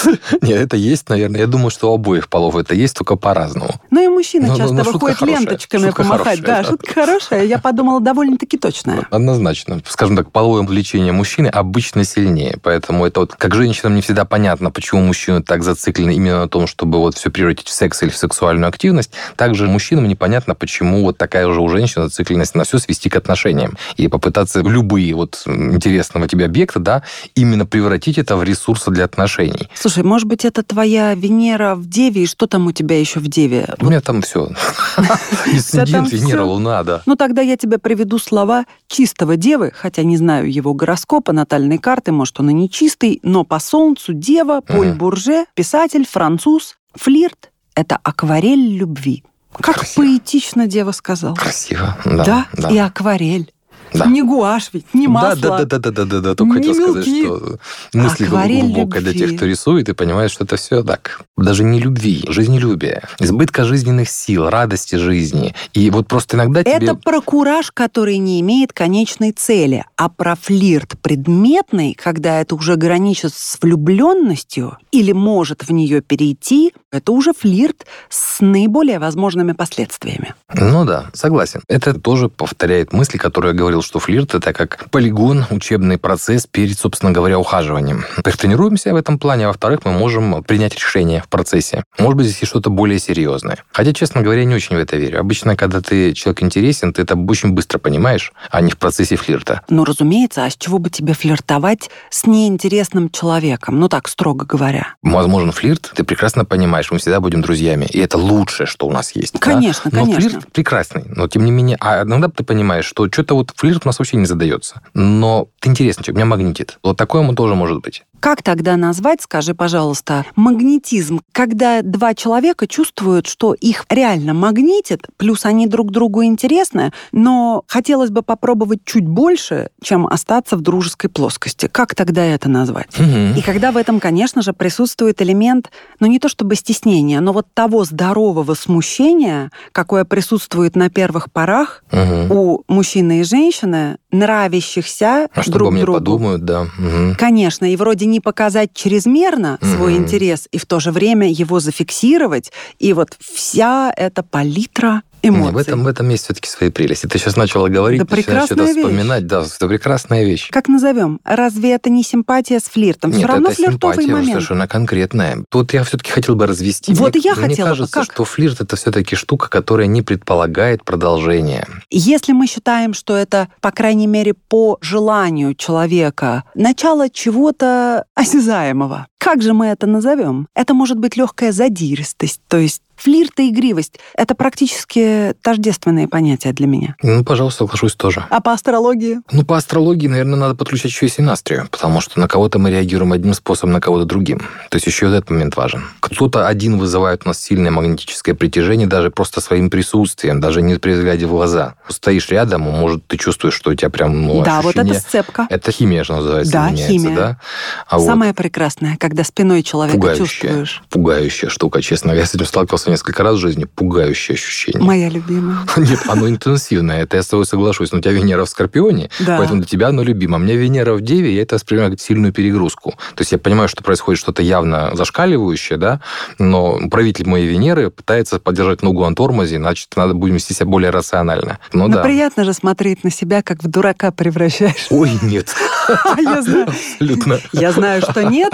Нет, 0.40 0.60
это 0.60 0.78
есть, 0.78 1.10
наверное. 1.10 1.40
Я 1.40 1.46
думаю, 1.46 1.70
что 1.70 1.90
у 1.90 1.96
обоих 1.96 2.30
полов 2.30 2.56
это 2.56 2.74
есть, 2.74 2.96
только 2.96 3.16
по-разному. 3.16 3.74
Ну 3.90 4.02
и 4.02 4.08
мужчина 4.08 4.46
Ну, 4.46 4.52
ну, 4.52 4.58
часто 4.58 4.74
ну, 4.74 4.84
выходит 4.84 5.20
ленточками 5.20 5.90
помахать. 5.90 6.40
да. 6.40 6.64
шутка 6.64 6.94
хорошая. 6.94 7.44
Я 7.44 7.58
подумала, 7.58 8.00
довольно-таки 8.00 8.56
точная. 8.56 9.06
Однозначно. 9.10 9.82
Скажем 9.86 10.16
так, 10.16 10.32
половое 10.32 10.62
влечение 10.62 11.12
мужчины 11.12 11.48
обычно 11.48 12.04
сильнее. 12.04 12.56
Поэтому 12.62 13.04
это 13.04 13.20
вот, 13.20 13.34
как 13.34 13.54
женщинам 13.54 13.96
не 13.96 14.00
всегда 14.00 14.24
понятно, 14.24 14.70
почему 14.70 15.02
мужчины 15.02 15.42
так 15.42 15.62
зациклены 15.62 16.14
именно 16.14 16.40
на 16.40 16.48
том, 16.48 16.66
чтобы 16.66 16.98
вот 17.00 17.16
все 17.16 17.30
превратить 17.30 17.68
в 17.68 17.72
секс 17.72 18.02
или 18.02 18.08
в 18.08 18.16
сексуальную 18.16 18.68
активность. 18.68 19.09
Также 19.36 19.66
мужчинам 19.66 20.08
непонятно, 20.08 20.54
почему 20.54 21.02
вот 21.02 21.18
такая 21.18 21.50
же 21.52 21.60
у 21.60 21.68
женщин 21.68 22.02
зацикленность 22.02 22.54
на 22.54 22.64
все 22.64 22.78
свести 22.78 23.08
к 23.08 23.16
отношениям. 23.16 23.76
И 23.96 24.08
попытаться 24.08 24.60
любые 24.60 25.14
вот 25.14 25.42
интересного 25.46 26.28
тебе 26.28 26.46
объекта, 26.46 26.80
да, 26.80 27.02
именно 27.34 27.66
превратить 27.66 28.18
это 28.18 28.36
в 28.36 28.42
ресурсы 28.42 28.90
для 28.90 29.04
отношений. 29.04 29.68
Слушай, 29.74 30.02
может 30.02 30.26
быть, 30.28 30.44
это 30.44 30.62
твоя 30.62 31.14
Венера 31.14 31.74
в 31.74 31.88
Деве, 31.88 32.24
и 32.24 32.26
что 32.26 32.46
там 32.46 32.66
у 32.66 32.72
тебя 32.72 32.98
еще 32.98 33.20
в 33.20 33.28
Деве? 33.28 33.66
Вот 33.78 33.88
меня 33.88 34.00
там 34.00 34.22
все. 34.22 34.50
Дисцендент, 35.46 36.12
Венера, 36.12 36.42
Луна, 36.42 36.82
да. 36.82 37.02
Ну, 37.06 37.16
тогда 37.16 37.42
я 37.42 37.56
тебе 37.56 37.78
приведу 37.78 38.18
слова 38.18 38.64
чистого 38.88 39.36
девы, 39.36 39.72
хотя 39.74 40.02
не 40.02 40.16
знаю 40.16 40.50
его 40.52 40.74
гороскопа, 40.74 41.32
натальной 41.32 41.78
карты, 41.78 42.12
может, 42.12 42.40
он 42.40 42.50
и 42.50 42.52
не 42.52 42.70
чистый, 42.70 43.20
но 43.22 43.44
по 43.44 43.58
солнцу 43.58 44.12
дева, 44.12 44.60
Поль 44.60 44.92
Бурже, 44.92 45.46
писатель, 45.54 46.06
француз, 46.06 46.76
флирт— 46.94 47.49
это 47.80 47.98
акварель 48.02 48.76
любви. 48.76 49.24
Как 49.52 49.76
Красиво. 49.76 50.04
поэтично 50.04 50.66
дева 50.66 50.92
сказал. 50.92 51.34
Красиво, 51.34 51.96
да. 52.04 52.24
Да, 52.24 52.46
да. 52.52 52.70
и 52.70 52.78
акварель. 52.78 53.52
Да. 53.92 54.06
Не 54.06 54.22
гуашь 54.22 54.70
ведь, 54.72 54.92
не 54.94 55.08
масло. 55.08 55.58
Да, 55.58 55.64
да, 55.64 55.78
да, 55.78 55.78
да, 55.78 55.90
да, 55.90 56.04
да, 56.04 56.20
да. 56.20 56.34
Только 56.34 56.54
хотел 56.54 56.74
сказать, 56.74 57.06
что 57.06 57.58
мысли 57.92 58.24
глубокая 58.26 59.02
для 59.02 59.12
тех, 59.12 59.36
кто 59.36 59.46
рисует, 59.46 59.88
и 59.88 59.92
понимает, 59.92 60.30
что 60.30 60.44
это 60.44 60.56
все 60.56 60.82
так. 60.82 61.22
Даже 61.36 61.64
не 61.64 61.80
любви, 61.80 62.24
жизнелюбие, 62.28 63.02
избытка 63.18 63.64
жизненных 63.64 64.08
сил, 64.08 64.48
радости 64.48 64.96
жизни. 64.96 65.54
И 65.72 65.90
вот 65.90 66.08
просто 66.08 66.36
иногда 66.36 66.62
тебе... 66.62 66.76
Это 66.76 66.94
про 66.94 67.20
кураж, 67.20 67.70
который 67.72 68.18
не 68.18 68.40
имеет 68.40 68.72
конечной 68.72 69.32
цели, 69.32 69.84
а 69.96 70.08
про 70.08 70.36
флирт 70.36 70.94
предметный, 71.00 71.94
когда 71.94 72.40
это 72.40 72.54
уже 72.54 72.76
граничит 72.76 73.32
с 73.34 73.58
влюбленностью 73.60 74.76
или 74.92 75.12
может 75.12 75.62
в 75.62 75.72
нее 75.72 76.00
перейти, 76.00 76.72
это 76.92 77.12
уже 77.12 77.32
флирт 77.32 77.86
с 78.08 78.40
наиболее 78.40 78.98
возможными 78.98 79.52
последствиями. 79.52 80.34
Ну 80.52 80.84
да, 80.84 81.06
согласен. 81.14 81.62
Это 81.68 81.94
тоже 81.94 82.28
повторяет 82.28 82.92
мысли, 82.92 83.18
которые 83.18 83.52
я 83.52 83.58
говорил 83.58 83.79
говорил, 83.80 83.82
что 83.82 83.98
флирт— 83.98 84.34
это 84.34 84.52
как 84.52 84.90
полигон, 84.90 85.46
учебный 85.50 85.98
процесс 85.98 86.46
перед, 86.46 86.78
собственно 86.78 87.12
говоря, 87.12 87.38
ухаживанием. 87.38 88.04
Тренируемся 88.40 88.92
в 88.92 88.96
этом 88.96 89.18
плане, 89.18 89.44
а 89.44 89.48
во-вторых, 89.48 89.80
мы 89.84 89.92
можем 89.92 90.42
принять 90.44 90.74
решение 90.74 91.20
в 91.20 91.28
процессе. 91.28 91.84
Может 91.98 92.16
быть, 92.16 92.26
здесь 92.26 92.48
что-то 92.48 92.70
более 92.70 92.98
серьезное. 92.98 93.58
Хотя, 93.72 93.92
честно 93.92 94.22
говоря, 94.22 94.44
не 94.44 94.54
очень 94.54 94.76
в 94.76 94.78
это 94.78 94.96
верю. 94.96 95.20
Обычно, 95.20 95.56
когда 95.56 95.80
ты 95.80 96.14
человек 96.14 96.42
интересен, 96.42 96.92
ты 96.92 97.02
это 97.02 97.16
очень 97.16 97.50
быстро 97.50 97.78
понимаешь, 97.78 98.32
а 98.50 98.60
не 98.60 98.70
в 98.70 98.78
процессе 98.78 99.16
флирта. 99.16 99.60
Ну, 99.68 99.84
разумеется, 99.84 100.44
а 100.44 100.50
с 100.50 100.56
чего 100.56 100.78
бы 100.78 100.90
тебе 100.90 101.12
флиртовать 101.12 101.90
с 102.10 102.26
неинтересным 102.26 103.10
человеком? 103.10 103.78
Ну, 103.78 103.88
так, 103.88 104.08
строго 104.08 104.46
говоря. 104.46 104.94
Возможно, 105.02 105.52
флирт, 105.52 105.92
ты 105.94 106.04
прекрасно 106.04 106.44
понимаешь, 106.44 106.90
мы 106.90 106.98
всегда 106.98 107.20
будем 107.20 107.42
друзьями. 107.42 107.86
И 107.90 107.98
это 107.98 108.16
лучшее, 108.16 108.66
что 108.66 108.86
у 108.86 108.92
нас 108.92 109.14
есть. 109.14 109.38
Конечно, 109.38 109.90
да? 109.90 109.98
но 109.98 110.04
конечно. 110.04 110.30
флирт 110.30 110.52
прекрасный. 110.52 111.04
Но, 111.06 111.28
тем 111.28 111.44
не 111.44 111.50
менее, 111.50 111.76
а 111.80 112.02
иногда 112.04 112.28
ты 112.28 112.42
понимаешь, 112.44 112.86
что 112.86 113.06
что-то 113.10 113.34
вот 113.34 113.52
флирт 113.54 113.69
флирт 113.70 113.86
у 113.86 113.88
нас 113.88 113.98
вообще 114.00 114.16
не 114.16 114.26
задается. 114.26 114.80
Но 114.94 115.48
ты 115.60 115.68
интересный 115.68 116.02
человек, 116.02 116.16
меня 116.16 116.26
магнитит. 116.26 116.78
Вот 116.82 116.96
такое 116.96 117.22
ему 117.22 117.34
тоже 117.34 117.54
может 117.54 117.80
быть. 117.80 118.02
Как 118.20 118.42
тогда 118.42 118.76
назвать, 118.76 119.22
скажи, 119.22 119.54
пожалуйста, 119.54 120.26
магнетизм, 120.36 121.20
когда 121.32 121.80
два 121.82 122.14
человека 122.14 122.66
чувствуют, 122.66 123.26
что 123.26 123.54
их 123.54 123.86
реально 123.88 124.34
магнитит, 124.34 125.06
плюс 125.16 125.46
они 125.46 125.66
друг 125.66 125.90
другу 125.90 126.22
интересны, 126.24 126.92
но 127.12 127.64
хотелось 127.66 128.10
бы 128.10 128.22
попробовать 128.22 128.80
чуть 128.84 129.06
больше, 129.06 129.70
чем 129.82 130.06
остаться 130.06 130.56
в 130.56 130.60
дружеской 130.60 131.08
плоскости. 131.08 131.66
Как 131.66 131.94
тогда 131.94 132.22
это 132.24 132.50
назвать? 132.50 132.98
Угу. 132.98 133.38
И 133.38 133.42
когда 133.42 133.72
в 133.72 133.78
этом, 133.78 134.00
конечно 134.00 134.42
же, 134.42 134.52
присутствует 134.52 135.22
элемент, 135.22 135.70
ну 135.98 136.06
не 136.06 136.18
то 136.18 136.28
чтобы 136.28 136.56
стеснения, 136.56 137.20
но 137.20 137.32
вот 137.32 137.46
того 137.54 137.84
здорового 137.84 138.54
смущения, 138.54 139.50
какое 139.72 140.04
присутствует 140.04 140.76
на 140.76 140.90
первых 140.90 141.32
порах 141.32 141.82
угу. 141.90 142.34
у 142.34 142.64
мужчины 142.68 143.20
и 143.20 143.22
женщины, 143.22 143.96
нравящихся 144.12 145.28
а 145.32 145.42
друг 145.50 145.72
что 145.72 145.80
другу. 145.80 145.98
подумают, 145.98 146.44
да. 146.44 146.62
Угу. 146.62 147.16
Конечно, 147.18 147.70
и 147.70 147.76
вроде 147.76 148.06
не 148.06 148.20
показать 148.20 148.70
чрезмерно 148.74 149.58
mm-hmm. 149.60 149.76
свой 149.76 149.96
интерес 149.96 150.48
и 150.50 150.58
в 150.58 150.66
то 150.66 150.80
же 150.80 150.92
время 150.92 151.30
его 151.30 151.60
зафиксировать. 151.60 152.52
И 152.78 152.92
вот 152.92 153.16
вся 153.18 153.92
эта 153.96 154.22
палитра 154.22 155.02
эмоций. 155.22 155.46
Не, 155.46 155.52
в, 155.52 155.56
этом, 155.58 155.84
в 155.84 155.86
этом 155.86 156.08
есть 156.08 156.24
все-таки 156.24 156.48
свои 156.48 156.70
прелести. 156.70 157.06
Ты 157.06 157.18
сейчас 157.18 157.36
начала 157.36 157.68
говорить, 157.68 158.02
да 158.04 158.16
начинаешь 158.16 158.46
что-то 158.46 158.66
вспоминать. 158.66 159.26
Да, 159.26 159.42
это 159.42 159.68
прекрасная 159.68 160.24
вещь. 160.24 160.48
Как 160.50 160.68
назовем? 160.68 161.20
Разве 161.24 161.72
это 161.72 161.90
не 161.90 162.02
симпатия 162.02 162.58
с 162.58 162.64
флиртом? 162.64 163.10
Нет, 163.10 163.18
все 163.18 163.28
равно 163.28 163.48
это 163.48 163.56
флиртовый 163.56 163.94
симпатия 163.96 164.12
момент. 164.12 164.32
совершенно 164.32 164.68
конкретная. 164.68 165.44
Тут 165.48 165.72
я 165.72 165.84
все-таки 165.84 166.10
хотел 166.10 166.36
бы 166.36 166.46
развести. 166.46 166.92
Вот 166.94 167.14
мне, 167.14 167.20
и 167.20 167.24
я 167.24 167.34
мне 167.34 167.48
хотела 167.48 167.68
кажется, 167.68 167.92
как? 167.92 168.04
что 168.04 168.24
флирт 168.24 168.60
это 168.60 168.76
все-таки 168.76 169.16
штука, 169.16 169.48
которая 169.48 169.86
не 169.86 170.02
предполагает 170.02 170.84
продолжения. 170.84 171.66
Если 171.90 172.32
мы 172.32 172.46
считаем, 172.46 172.94
что 172.94 173.16
это, 173.16 173.48
по 173.60 173.70
крайней 173.70 174.06
мере, 174.06 174.34
по 174.34 174.78
желанию 174.80 175.54
человека, 175.54 176.44
начало 176.54 177.10
чего-то 177.10 178.04
осязаемого, 178.14 179.06
как 179.18 179.42
же 179.42 179.52
мы 179.52 179.66
это 179.66 179.86
назовем? 179.86 180.48
Это 180.54 180.72
может 180.72 180.98
быть 180.98 181.16
легкая 181.16 181.52
задиристость, 181.52 182.40
то 182.48 182.56
есть 182.56 182.80
флирт 183.00 183.40
и 183.40 183.50
игривость— 183.50 183.98
это 184.14 184.34
практически 184.34 185.34
тождественные 185.42 186.08
понятия 186.08 186.52
для 186.52 186.66
меня. 186.66 186.96
Ну, 187.02 187.24
пожалуйста, 187.24 187.64
соглашусь 187.64 187.94
тоже. 187.94 188.26
А 188.30 188.40
по 188.40 188.52
астрологии? 188.52 189.20
Ну, 189.32 189.44
по 189.44 189.56
астрологии, 189.56 190.06
наверное, 190.06 190.38
надо 190.38 190.54
подключать 190.54 190.90
еще 190.90 191.06
и 191.06 191.08
синастрию, 191.08 191.68
потому 191.70 192.00
что 192.00 192.20
на 192.20 192.28
кого-то 192.28 192.58
мы 192.58 192.70
реагируем 192.70 193.12
одним 193.12 193.34
способом, 193.34 193.72
на 193.72 193.80
кого-то 193.80 194.04
другим. 194.04 194.40
То 194.68 194.76
есть 194.76 194.86
еще 194.86 195.06
этот 195.06 195.30
момент 195.30 195.56
важен. 195.56 195.84
Кто-то 196.00 196.46
один 196.46 196.78
вызывает 196.78 197.22
у 197.24 197.28
нас 197.28 197.40
сильное 197.40 197.70
магнетическое 197.70 198.34
притяжение 198.34 198.86
даже 198.86 199.10
просто 199.10 199.40
своим 199.40 199.70
присутствием, 199.70 200.40
даже 200.40 200.62
не 200.62 200.76
при 200.76 200.92
взгляде 200.92 201.26
в 201.26 201.30
глаза. 201.30 201.74
Стоишь 201.88 202.28
рядом, 202.28 202.62
может, 202.62 203.06
ты 203.06 203.16
чувствуешь, 203.16 203.54
что 203.54 203.70
у 203.70 203.74
тебя 203.74 203.90
прям 203.90 204.26
ну, 204.26 204.42
Да, 204.42 204.58
ощущение... 204.58 204.84
вот 204.84 204.92
это 204.92 205.00
сцепка. 205.00 205.46
Это 205.48 205.72
химия 205.72 206.04
же 206.04 206.12
называется. 206.12 206.52
Да, 206.52 206.70
химия. 206.70 207.16
Да? 207.16 207.40
А 207.88 207.98
Самое 207.98 208.32
вот... 208.32 208.36
прекрасное, 208.36 208.96
когда 208.98 209.24
спиной 209.24 209.62
человека 209.62 209.98
пугающая, 209.98 210.26
чувствуешь. 210.26 210.82
Пугающая 210.90 211.48
штука, 211.48 211.82
честно. 211.82 212.12
Я 212.12 212.26
с 212.26 212.34
этим 212.34 212.46
сталкивался 212.46 212.89
несколько 212.90 213.22
раз 213.22 213.36
в 213.36 213.38
жизни. 213.38 213.64
Пугающее 213.64 214.34
ощущение. 214.34 214.82
Моя 214.82 215.08
любимая. 215.08 215.58
Нет, 215.76 216.00
оно 216.08 216.28
интенсивное. 216.28 217.02
Это 217.02 217.16
я 217.16 217.22
с 217.22 217.28
тобой 217.28 217.46
соглашусь. 217.46 217.92
Но 217.92 217.98
у 217.98 218.00
тебя 218.00 218.12
Венера 218.12 218.44
в 218.44 218.48
Скорпионе, 218.48 219.10
да. 219.20 219.38
поэтому 219.38 219.60
для 219.60 219.68
тебя 219.68 219.88
оно 219.88 220.02
любимо. 220.02 220.36
У 220.36 220.40
меня 220.40 220.56
Венера 220.56 220.94
в 220.94 221.00
Деве, 221.00 221.34
я 221.34 221.42
это 221.42 221.56
воспринимаю 221.56 221.92
как 221.92 222.00
сильную 222.00 222.32
перегрузку. 222.32 222.90
То 222.90 223.20
есть 223.20 223.32
я 223.32 223.38
понимаю, 223.38 223.68
что 223.68 223.82
происходит 223.82 224.20
что-то 224.20 224.42
явно 224.42 224.90
зашкаливающее, 224.94 225.78
да, 225.78 226.00
но 226.38 226.78
правитель 226.90 227.28
моей 227.28 227.46
Венеры 227.46 227.90
пытается 227.90 228.38
поддержать 228.38 228.82
ногу 228.82 229.08
на 229.08 229.14
тормозе, 229.14 229.56
значит, 229.56 229.88
надо 229.96 230.14
будем 230.14 230.34
вести 230.34 230.54
себя 230.54 230.66
более 230.66 230.90
рационально. 230.90 231.58
Ну, 231.72 231.88
но 231.88 231.96
да. 231.96 232.02
приятно 232.02 232.44
же 232.44 232.52
смотреть 232.52 233.04
на 233.04 233.10
себя, 233.10 233.42
как 233.42 233.62
в 233.62 233.68
дурака 233.68 234.10
превращаешь. 234.10 234.86
Ой, 234.90 235.10
нет. 235.22 235.54
Я 236.18 236.42
знаю. 236.42 236.68
Абсолютно. 236.68 237.40
Я 237.52 237.72
знаю, 237.72 238.02
что 238.02 238.24
нет. 238.24 238.52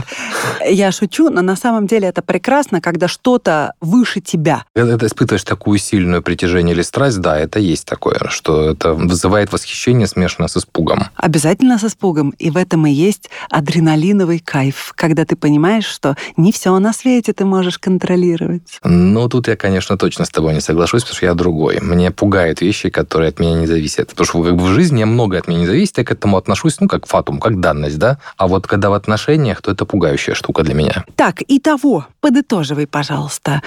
Я 0.64 0.92
шучу, 0.92 1.30
но 1.30 1.42
на 1.42 1.56
самом 1.56 1.86
деле 1.86 2.08
это 2.08 2.22
прекрасно, 2.22 2.80
когда 2.80 3.08
что-то 3.08 3.74
выше 3.80 4.20
тебя. 4.26 4.64
Когда 4.74 4.98
ты 4.98 5.06
испытываешь 5.06 5.44
такую 5.44 5.78
сильную 5.78 6.22
притяжение 6.22 6.74
или 6.74 6.82
страсть, 6.82 7.20
да, 7.20 7.38
это 7.38 7.58
есть 7.58 7.86
такое, 7.86 8.20
что 8.28 8.70
это 8.70 8.92
вызывает 8.92 9.52
восхищение, 9.52 10.06
смешанное 10.06 10.48
с 10.48 10.56
испугом. 10.56 11.04
Обязательно 11.16 11.78
с 11.78 11.84
испугом. 11.84 12.30
И 12.38 12.50
в 12.50 12.56
этом 12.56 12.86
и 12.86 12.90
есть 12.90 13.30
адреналиновый 13.50 14.40
кайф, 14.40 14.92
когда 14.94 15.24
ты 15.24 15.36
понимаешь, 15.36 15.86
что 15.86 16.16
не 16.36 16.52
все 16.52 16.78
на 16.78 16.92
свете 16.92 17.32
ты 17.32 17.44
можешь 17.44 17.78
контролировать. 17.78 18.80
Ну, 18.82 19.28
тут 19.28 19.48
я, 19.48 19.56
конечно, 19.56 19.96
точно 19.96 20.24
с 20.24 20.30
тобой 20.30 20.54
не 20.54 20.60
соглашусь, 20.60 21.02
потому 21.02 21.16
что 21.16 21.26
я 21.26 21.34
другой. 21.34 21.78
Мне 21.80 22.10
пугают 22.10 22.60
вещи, 22.60 22.90
которые 22.90 23.28
от 23.28 23.38
меня 23.38 23.54
не 23.54 23.66
зависят. 23.66 24.08
Потому 24.10 24.26
что 24.26 24.38
в 24.38 24.66
жизни 24.68 25.04
многое 25.04 25.40
от 25.40 25.48
меня 25.48 25.60
не 25.60 25.66
зависит, 25.66 25.98
я 25.98 26.04
к 26.04 26.10
этому 26.10 26.36
отношусь, 26.36 26.80
ну, 26.80 26.88
как 26.88 27.06
фатум, 27.06 27.38
как 27.38 27.60
данность, 27.60 27.98
да? 27.98 28.18
А 28.36 28.48
вот 28.48 28.66
когда 28.66 28.90
в 28.90 28.94
отношениях, 28.94 29.62
то 29.62 29.70
это 29.70 29.84
пугающая 29.84 30.34
штука 30.34 30.62
для 30.62 30.74
меня. 30.74 31.04
Так, 31.14 31.42
и 31.42 31.58
того, 31.60 32.06
подытоживай, 32.20 32.86
пожалуйста. 32.86 33.62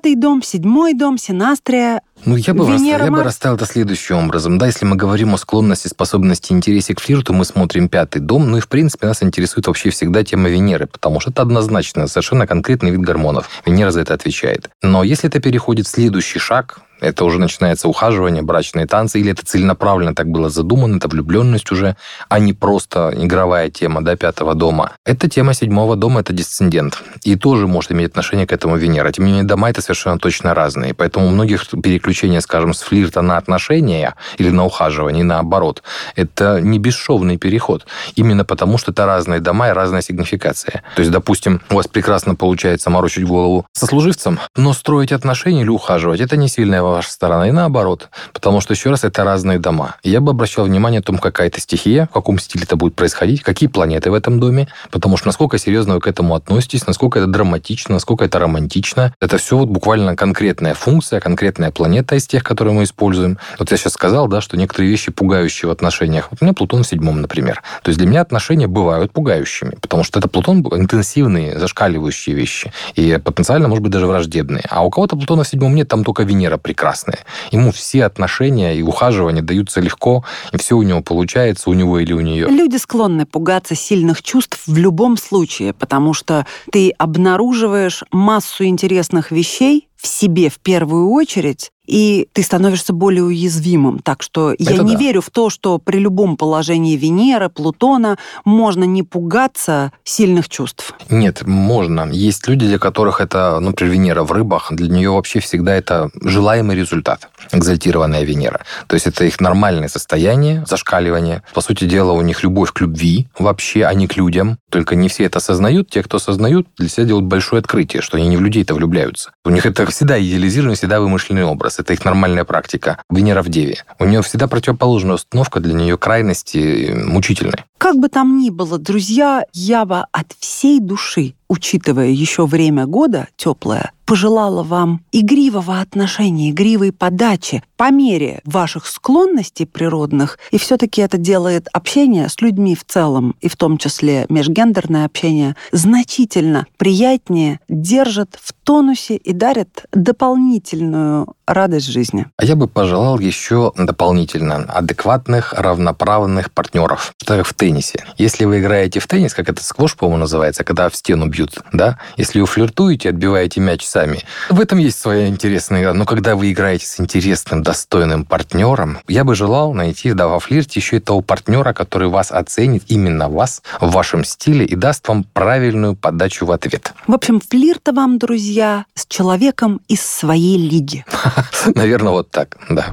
Пятый 0.00 0.14
дом, 0.14 0.40
седьмой 0.42 0.94
дом, 0.94 1.18
синастрия, 1.18 2.00
ну, 2.24 2.36
я 2.36 2.54
бы, 2.54 2.64
Венера, 2.64 2.98
расставил, 2.98 3.04
я 3.04 3.10
бы 3.10 3.22
расставил 3.22 3.56
это 3.56 3.66
следующим 3.66 4.16
образом. 4.16 4.58
Да, 4.58 4.66
если 4.66 4.84
мы 4.84 4.96
говорим 4.96 5.34
о 5.34 5.38
склонности, 5.38 5.88
способности, 5.88 6.52
интересе 6.52 6.94
к 6.94 7.00
флирту, 7.00 7.32
мы 7.32 7.44
смотрим 7.44 7.88
пятый 7.88 8.20
дом. 8.20 8.50
Ну 8.50 8.58
и, 8.58 8.60
в 8.60 8.68
принципе, 8.68 9.06
нас 9.06 9.22
интересует 9.22 9.66
вообще 9.66 9.90
всегда 9.90 10.22
тема 10.24 10.48
Венеры, 10.48 10.86
потому 10.86 11.20
что 11.20 11.30
это 11.30 11.42
однозначно 11.42 12.06
совершенно 12.06 12.46
конкретный 12.46 12.90
вид 12.90 13.00
гормонов. 13.00 13.48
Венера 13.64 13.90
за 13.90 14.00
это 14.00 14.14
отвечает. 14.14 14.70
Но 14.82 15.02
если 15.02 15.28
это 15.28 15.40
переходит 15.40 15.86
в 15.86 15.90
следующий 15.90 16.38
шаг, 16.38 16.80
это 17.00 17.24
уже 17.24 17.40
начинается 17.40 17.88
ухаживание, 17.88 18.42
брачные 18.42 18.86
танцы, 18.86 19.20
или 19.20 19.32
это 19.32 19.44
целенаправленно 19.44 20.14
так 20.14 20.28
было 20.28 20.50
задумано, 20.50 20.96
это 20.96 21.08
влюбленность 21.08 21.72
уже, 21.72 21.96
а 22.28 22.38
не 22.38 22.52
просто 22.52 23.12
игровая 23.16 23.70
тема 23.70 24.02
да, 24.02 24.16
пятого 24.16 24.54
дома. 24.54 24.92
Эта 25.04 25.28
тема 25.28 25.54
седьмого 25.54 25.96
дома– 25.96 26.20
это 26.20 26.32
дисцендент. 26.32 27.02
И 27.24 27.36
тоже 27.36 27.66
может 27.66 27.92
иметь 27.92 28.10
отношение 28.10 28.46
к 28.46 28.52
этому 28.52 28.76
Венера. 28.76 29.10
Тем 29.12 29.24
не 29.24 29.32
менее, 29.32 29.46
дома– 29.46 29.70
это 29.70 29.80
совершенно 29.80 30.18
точно 30.18 30.54
разные. 30.54 30.94
Поэтому 30.94 31.26
у 31.26 31.30
многих 31.30 31.66
переключаются 31.68 32.09
переключение, 32.10 32.40
скажем, 32.40 32.74
с 32.74 32.82
флирта 32.82 33.22
на 33.22 33.36
отношения 33.36 34.14
или 34.38 34.50
на 34.50 34.64
ухаживание, 34.64 35.20
и 35.20 35.24
наоборот, 35.24 35.82
это 36.16 36.60
не 36.60 36.78
бесшовный 36.78 37.36
переход. 37.36 37.86
Именно 38.16 38.44
потому, 38.44 38.78
что 38.78 38.90
это 38.90 39.06
разные 39.06 39.40
дома 39.40 39.68
и 39.68 39.72
разная 39.72 40.02
сигнификация. 40.02 40.82
То 40.96 41.02
есть, 41.02 41.12
допустим, 41.12 41.60
у 41.70 41.74
вас 41.74 41.86
прекрасно 41.86 42.34
получается 42.34 42.90
морочить 42.90 43.24
голову 43.24 43.64
со 43.72 43.86
служивцем, 43.86 44.40
но 44.56 44.72
строить 44.72 45.12
отношения 45.12 45.62
или 45.62 45.68
ухаживать, 45.68 46.20
это 46.20 46.36
не 46.36 46.48
сильная 46.48 46.82
ваша 46.82 47.10
сторона. 47.10 47.48
И 47.48 47.52
наоборот. 47.52 48.08
Потому 48.32 48.60
что, 48.60 48.74
еще 48.74 48.90
раз, 48.90 49.04
это 49.04 49.24
разные 49.24 49.58
дома. 49.58 49.94
я 50.02 50.20
бы 50.20 50.30
обращал 50.30 50.64
внимание 50.64 50.98
о 50.98 51.02
том, 51.02 51.18
какая 51.18 51.46
это 51.46 51.60
стихия, 51.60 52.06
в 52.06 52.14
каком 52.14 52.38
стиле 52.38 52.64
это 52.64 52.76
будет 52.76 52.94
происходить, 52.96 53.42
какие 53.42 53.68
планеты 53.68 54.10
в 54.10 54.14
этом 54.14 54.40
доме, 54.40 54.66
потому 54.90 55.16
что 55.16 55.28
насколько 55.28 55.58
серьезно 55.58 55.94
вы 55.94 56.00
к 56.00 56.08
этому 56.08 56.34
относитесь, 56.34 56.86
насколько 56.86 57.18
это 57.18 57.28
драматично, 57.28 57.94
насколько 57.94 58.24
это 58.24 58.38
романтично. 58.38 59.14
Это 59.20 59.38
все 59.38 59.56
вот 59.56 59.68
буквально 59.68 60.16
конкретная 60.16 60.74
функция, 60.74 61.20
конкретная 61.20 61.70
планета 61.70 61.99
из 62.16 62.26
тех, 62.26 62.42
которые 62.42 62.74
мы 62.74 62.84
используем. 62.84 63.38
Вот 63.58 63.70
я 63.70 63.76
сейчас 63.76 63.94
сказал, 63.94 64.28
да, 64.28 64.40
что 64.40 64.56
некоторые 64.56 64.90
вещи 64.90 65.10
пугающие 65.10 65.68
в 65.68 65.72
отношениях. 65.72 66.28
Вот 66.30 66.38
у 66.40 66.44
меня 66.44 66.54
Плутон 66.54 66.82
в 66.82 66.86
седьмом, 66.86 67.20
например. 67.20 67.62
То 67.82 67.88
есть 67.90 67.98
для 67.98 68.08
меня 68.08 68.20
отношения 68.20 68.66
бывают 68.66 69.12
пугающими, 69.12 69.76
потому 69.80 70.04
что 70.04 70.18
это 70.18 70.28
Плутон 70.28 70.60
интенсивные, 70.60 71.58
зашкаливающие 71.58 72.34
вещи. 72.34 72.72
И 72.94 73.18
потенциально, 73.22 73.68
может 73.68 73.82
быть, 73.82 73.92
даже 73.92 74.06
враждебные. 74.06 74.64
А 74.68 74.84
у 74.84 74.90
кого-то 74.90 75.16
Плутона 75.16 75.44
в 75.44 75.48
седьмом 75.48 75.74
нет, 75.74 75.88
там 75.88 76.04
только 76.04 76.22
Венера 76.22 76.56
прекрасная. 76.56 77.20
Ему 77.50 77.72
все 77.72 78.04
отношения 78.04 78.76
и 78.76 78.82
ухаживания 78.82 79.42
даются 79.42 79.80
легко, 79.80 80.24
и 80.52 80.56
все 80.56 80.76
у 80.76 80.82
него 80.82 81.02
получается, 81.02 81.70
у 81.70 81.74
него 81.74 81.98
или 81.98 82.12
у 82.12 82.20
нее. 82.20 82.48
Люди 82.48 82.76
склонны 82.76 83.26
пугаться 83.26 83.74
сильных 83.74 84.22
чувств 84.22 84.62
в 84.66 84.76
любом 84.76 85.16
случае, 85.16 85.72
потому 85.72 86.14
что 86.14 86.46
ты 86.72 86.90
обнаруживаешь 86.98 88.04
массу 88.10 88.64
интересных 88.64 89.30
вещей 89.30 89.89
в 90.00 90.06
себе 90.06 90.48
в 90.48 90.58
первую 90.58 91.10
очередь, 91.10 91.72
и 91.90 92.28
ты 92.32 92.42
становишься 92.44 92.92
более 92.92 93.24
уязвимым. 93.24 93.98
Так 93.98 94.22
что 94.22 94.52
Это 94.52 94.62
я 94.62 94.82
не 94.82 94.94
да. 94.94 95.00
верю 95.00 95.20
в 95.20 95.30
то, 95.30 95.50
что 95.50 95.78
при 95.78 95.98
любом 95.98 96.36
положении 96.36 96.96
Венеры, 96.96 97.48
Плутона 97.48 98.16
можно 98.44 98.84
не 98.84 99.02
пугаться 99.02 99.92
сильных 100.04 100.48
чувств. 100.48 100.94
Нет, 101.10 101.42
можно. 101.44 102.08
Есть 102.12 102.46
люди, 102.46 102.66
для 102.66 102.78
которых 102.78 103.20
это, 103.20 103.58
например, 103.58 103.92
Венера 103.92 104.22
в 104.22 104.30
рыбах, 104.30 104.68
для 104.70 104.88
нее 104.88 105.10
вообще 105.10 105.40
всегда 105.40 105.74
это 105.74 106.10
желаемый 106.22 106.76
результат, 106.76 107.28
экзальтированная 107.50 108.22
Венера. 108.22 108.60
То 108.86 108.94
есть 108.94 109.08
это 109.08 109.24
их 109.24 109.40
нормальное 109.40 109.88
состояние, 109.88 110.64
зашкаливание. 110.68 111.42
По 111.54 111.60
сути 111.60 111.86
дела, 111.86 112.12
у 112.12 112.20
них 112.20 112.44
любовь 112.44 112.72
к 112.72 112.80
любви 112.80 113.26
вообще, 113.36 113.84
а 113.84 113.94
не 113.94 114.06
к 114.06 114.16
людям. 114.16 114.58
Только 114.70 114.94
не 114.94 115.08
все 115.08 115.24
это 115.24 115.38
осознают. 115.38 115.90
Те, 115.90 116.04
кто 116.04 116.18
осознают, 116.18 116.68
для 116.76 116.88
себя 116.88 117.04
делают 117.04 117.26
большое 117.26 117.58
открытие, 117.58 118.00
что 118.00 118.16
они 118.16 118.28
не 118.28 118.36
в 118.36 118.42
людей-то 118.42 118.74
влюбляются. 118.74 119.32
У 119.44 119.50
них 119.50 119.66
это 119.66 119.82
всегда 119.90 120.20
идеализированный, 120.20 120.76
всегда 120.76 121.00
вымышленный 121.00 121.44
образ 121.44 121.78
это 121.78 121.92
их 121.92 122.04
нормальная 122.04 122.44
практика. 122.44 123.02
Венера 123.10 123.42
в 123.42 123.48
Деве. 123.48 123.84
У 123.98 124.04
нее 124.04 124.22
всегда 124.22 124.48
противоположная 124.48 125.14
установка, 125.14 125.60
для 125.60 125.74
нее 125.74 125.98
крайности 125.98 126.92
мучительной. 126.94 127.64
Как 127.80 127.96
бы 127.96 128.10
там 128.10 128.36
ни 128.36 128.50
было, 128.50 128.76
друзья, 128.76 129.42
я 129.54 129.86
бы 129.86 130.04
от 130.12 130.34
всей 130.38 130.80
души, 130.80 131.32
учитывая 131.48 132.10
еще 132.10 132.44
время 132.44 132.84
года 132.84 133.28
теплое, 133.38 133.92
пожелала 134.04 134.62
вам 134.62 135.02
игривого 135.12 135.80
отношения, 135.80 136.50
игривой 136.50 136.92
подачи 136.92 137.62
по 137.78 137.90
мере 137.90 138.42
ваших 138.44 138.86
склонностей 138.86 139.66
природных. 139.66 140.38
И 140.50 140.58
все-таки 140.58 141.00
это 141.00 141.16
делает 141.16 141.68
общение 141.72 142.28
с 142.28 142.42
людьми 142.42 142.74
в 142.74 142.84
целом, 142.84 143.34
и 143.40 143.48
в 143.48 143.56
том 143.56 143.78
числе 143.78 144.26
межгендерное 144.28 145.06
общение, 145.06 145.56
значительно 145.72 146.66
приятнее, 146.76 147.60
держит 147.70 148.36
в 148.42 148.52
тонусе 148.52 149.16
и 149.16 149.32
дарит 149.32 149.86
дополнительную 149.92 151.34
радость 151.50 151.88
жизни. 151.88 152.26
А 152.36 152.44
я 152.44 152.56
бы 152.56 152.68
пожелал 152.68 153.18
еще 153.18 153.72
дополнительно 153.76 154.56
адекватных, 154.56 155.52
равноправных 155.52 156.52
партнеров. 156.52 157.12
Так 157.24 157.46
в 157.46 157.54
теннисе. 157.54 158.04
Если 158.18 158.44
вы 158.44 158.60
играете 158.60 159.00
в 159.00 159.06
теннис, 159.06 159.34
как 159.34 159.48
это 159.48 159.62
сквош, 159.62 159.96
по-моему, 159.96 160.20
называется, 160.20 160.64
когда 160.64 160.88
в 160.88 160.96
стену 160.96 161.26
бьют, 161.26 161.58
да, 161.72 161.98
если 162.16 162.40
вы 162.40 162.46
флиртуете, 162.46 163.10
отбиваете 163.10 163.60
мяч 163.60 163.84
сами, 163.84 164.20
в 164.48 164.60
этом 164.60 164.78
есть 164.78 164.98
своя 164.98 165.28
интересная 165.28 165.82
игра. 165.82 165.94
Но 165.94 166.04
когда 166.04 166.36
вы 166.36 166.52
играете 166.52 166.86
с 166.86 167.00
интересным, 167.00 167.62
достойным 167.62 168.24
партнером, 168.24 168.98
я 169.08 169.24
бы 169.24 169.34
желал 169.34 169.74
найти, 169.74 170.12
да, 170.12 170.28
во 170.28 170.40
флирте 170.40 170.80
еще 170.80 170.96
и 170.96 171.00
того 171.00 171.20
партнера, 171.20 171.72
который 171.72 172.08
вас 172.08 172.30
оценит, 172.30 172.84
именно 172.88 173.28
вас, 173.28 173.62
в 173.80 173.90
вашем 173.90 174.24
стиле 174.24 174.64
и 174.64 174.76
даст 174.76 175.06
вам 175.08 175.24
правильную 175.24 175.96
подачу 175.96 176.46
в 176.46 176.52
ответ. 176.52 176.92
В 177.06 177.12
общем, 177.12 177.40
флирта 177.40 177.92
вам, 177.92 178.18
друзья, 178.18 178.84
с 178.94 179.06
человеком 179.06 179.80
из 179.88 180.04
своей 180.04 180.56
лиги. 180.56 181.04
Наверное, 181.74 182.12
вот 182.12 182.30
так, 182.30 182.56
да. 182.68 182.86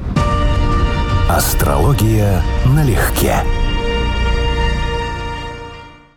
Астрология 1.29 2.41
налегке. 2.65 3.43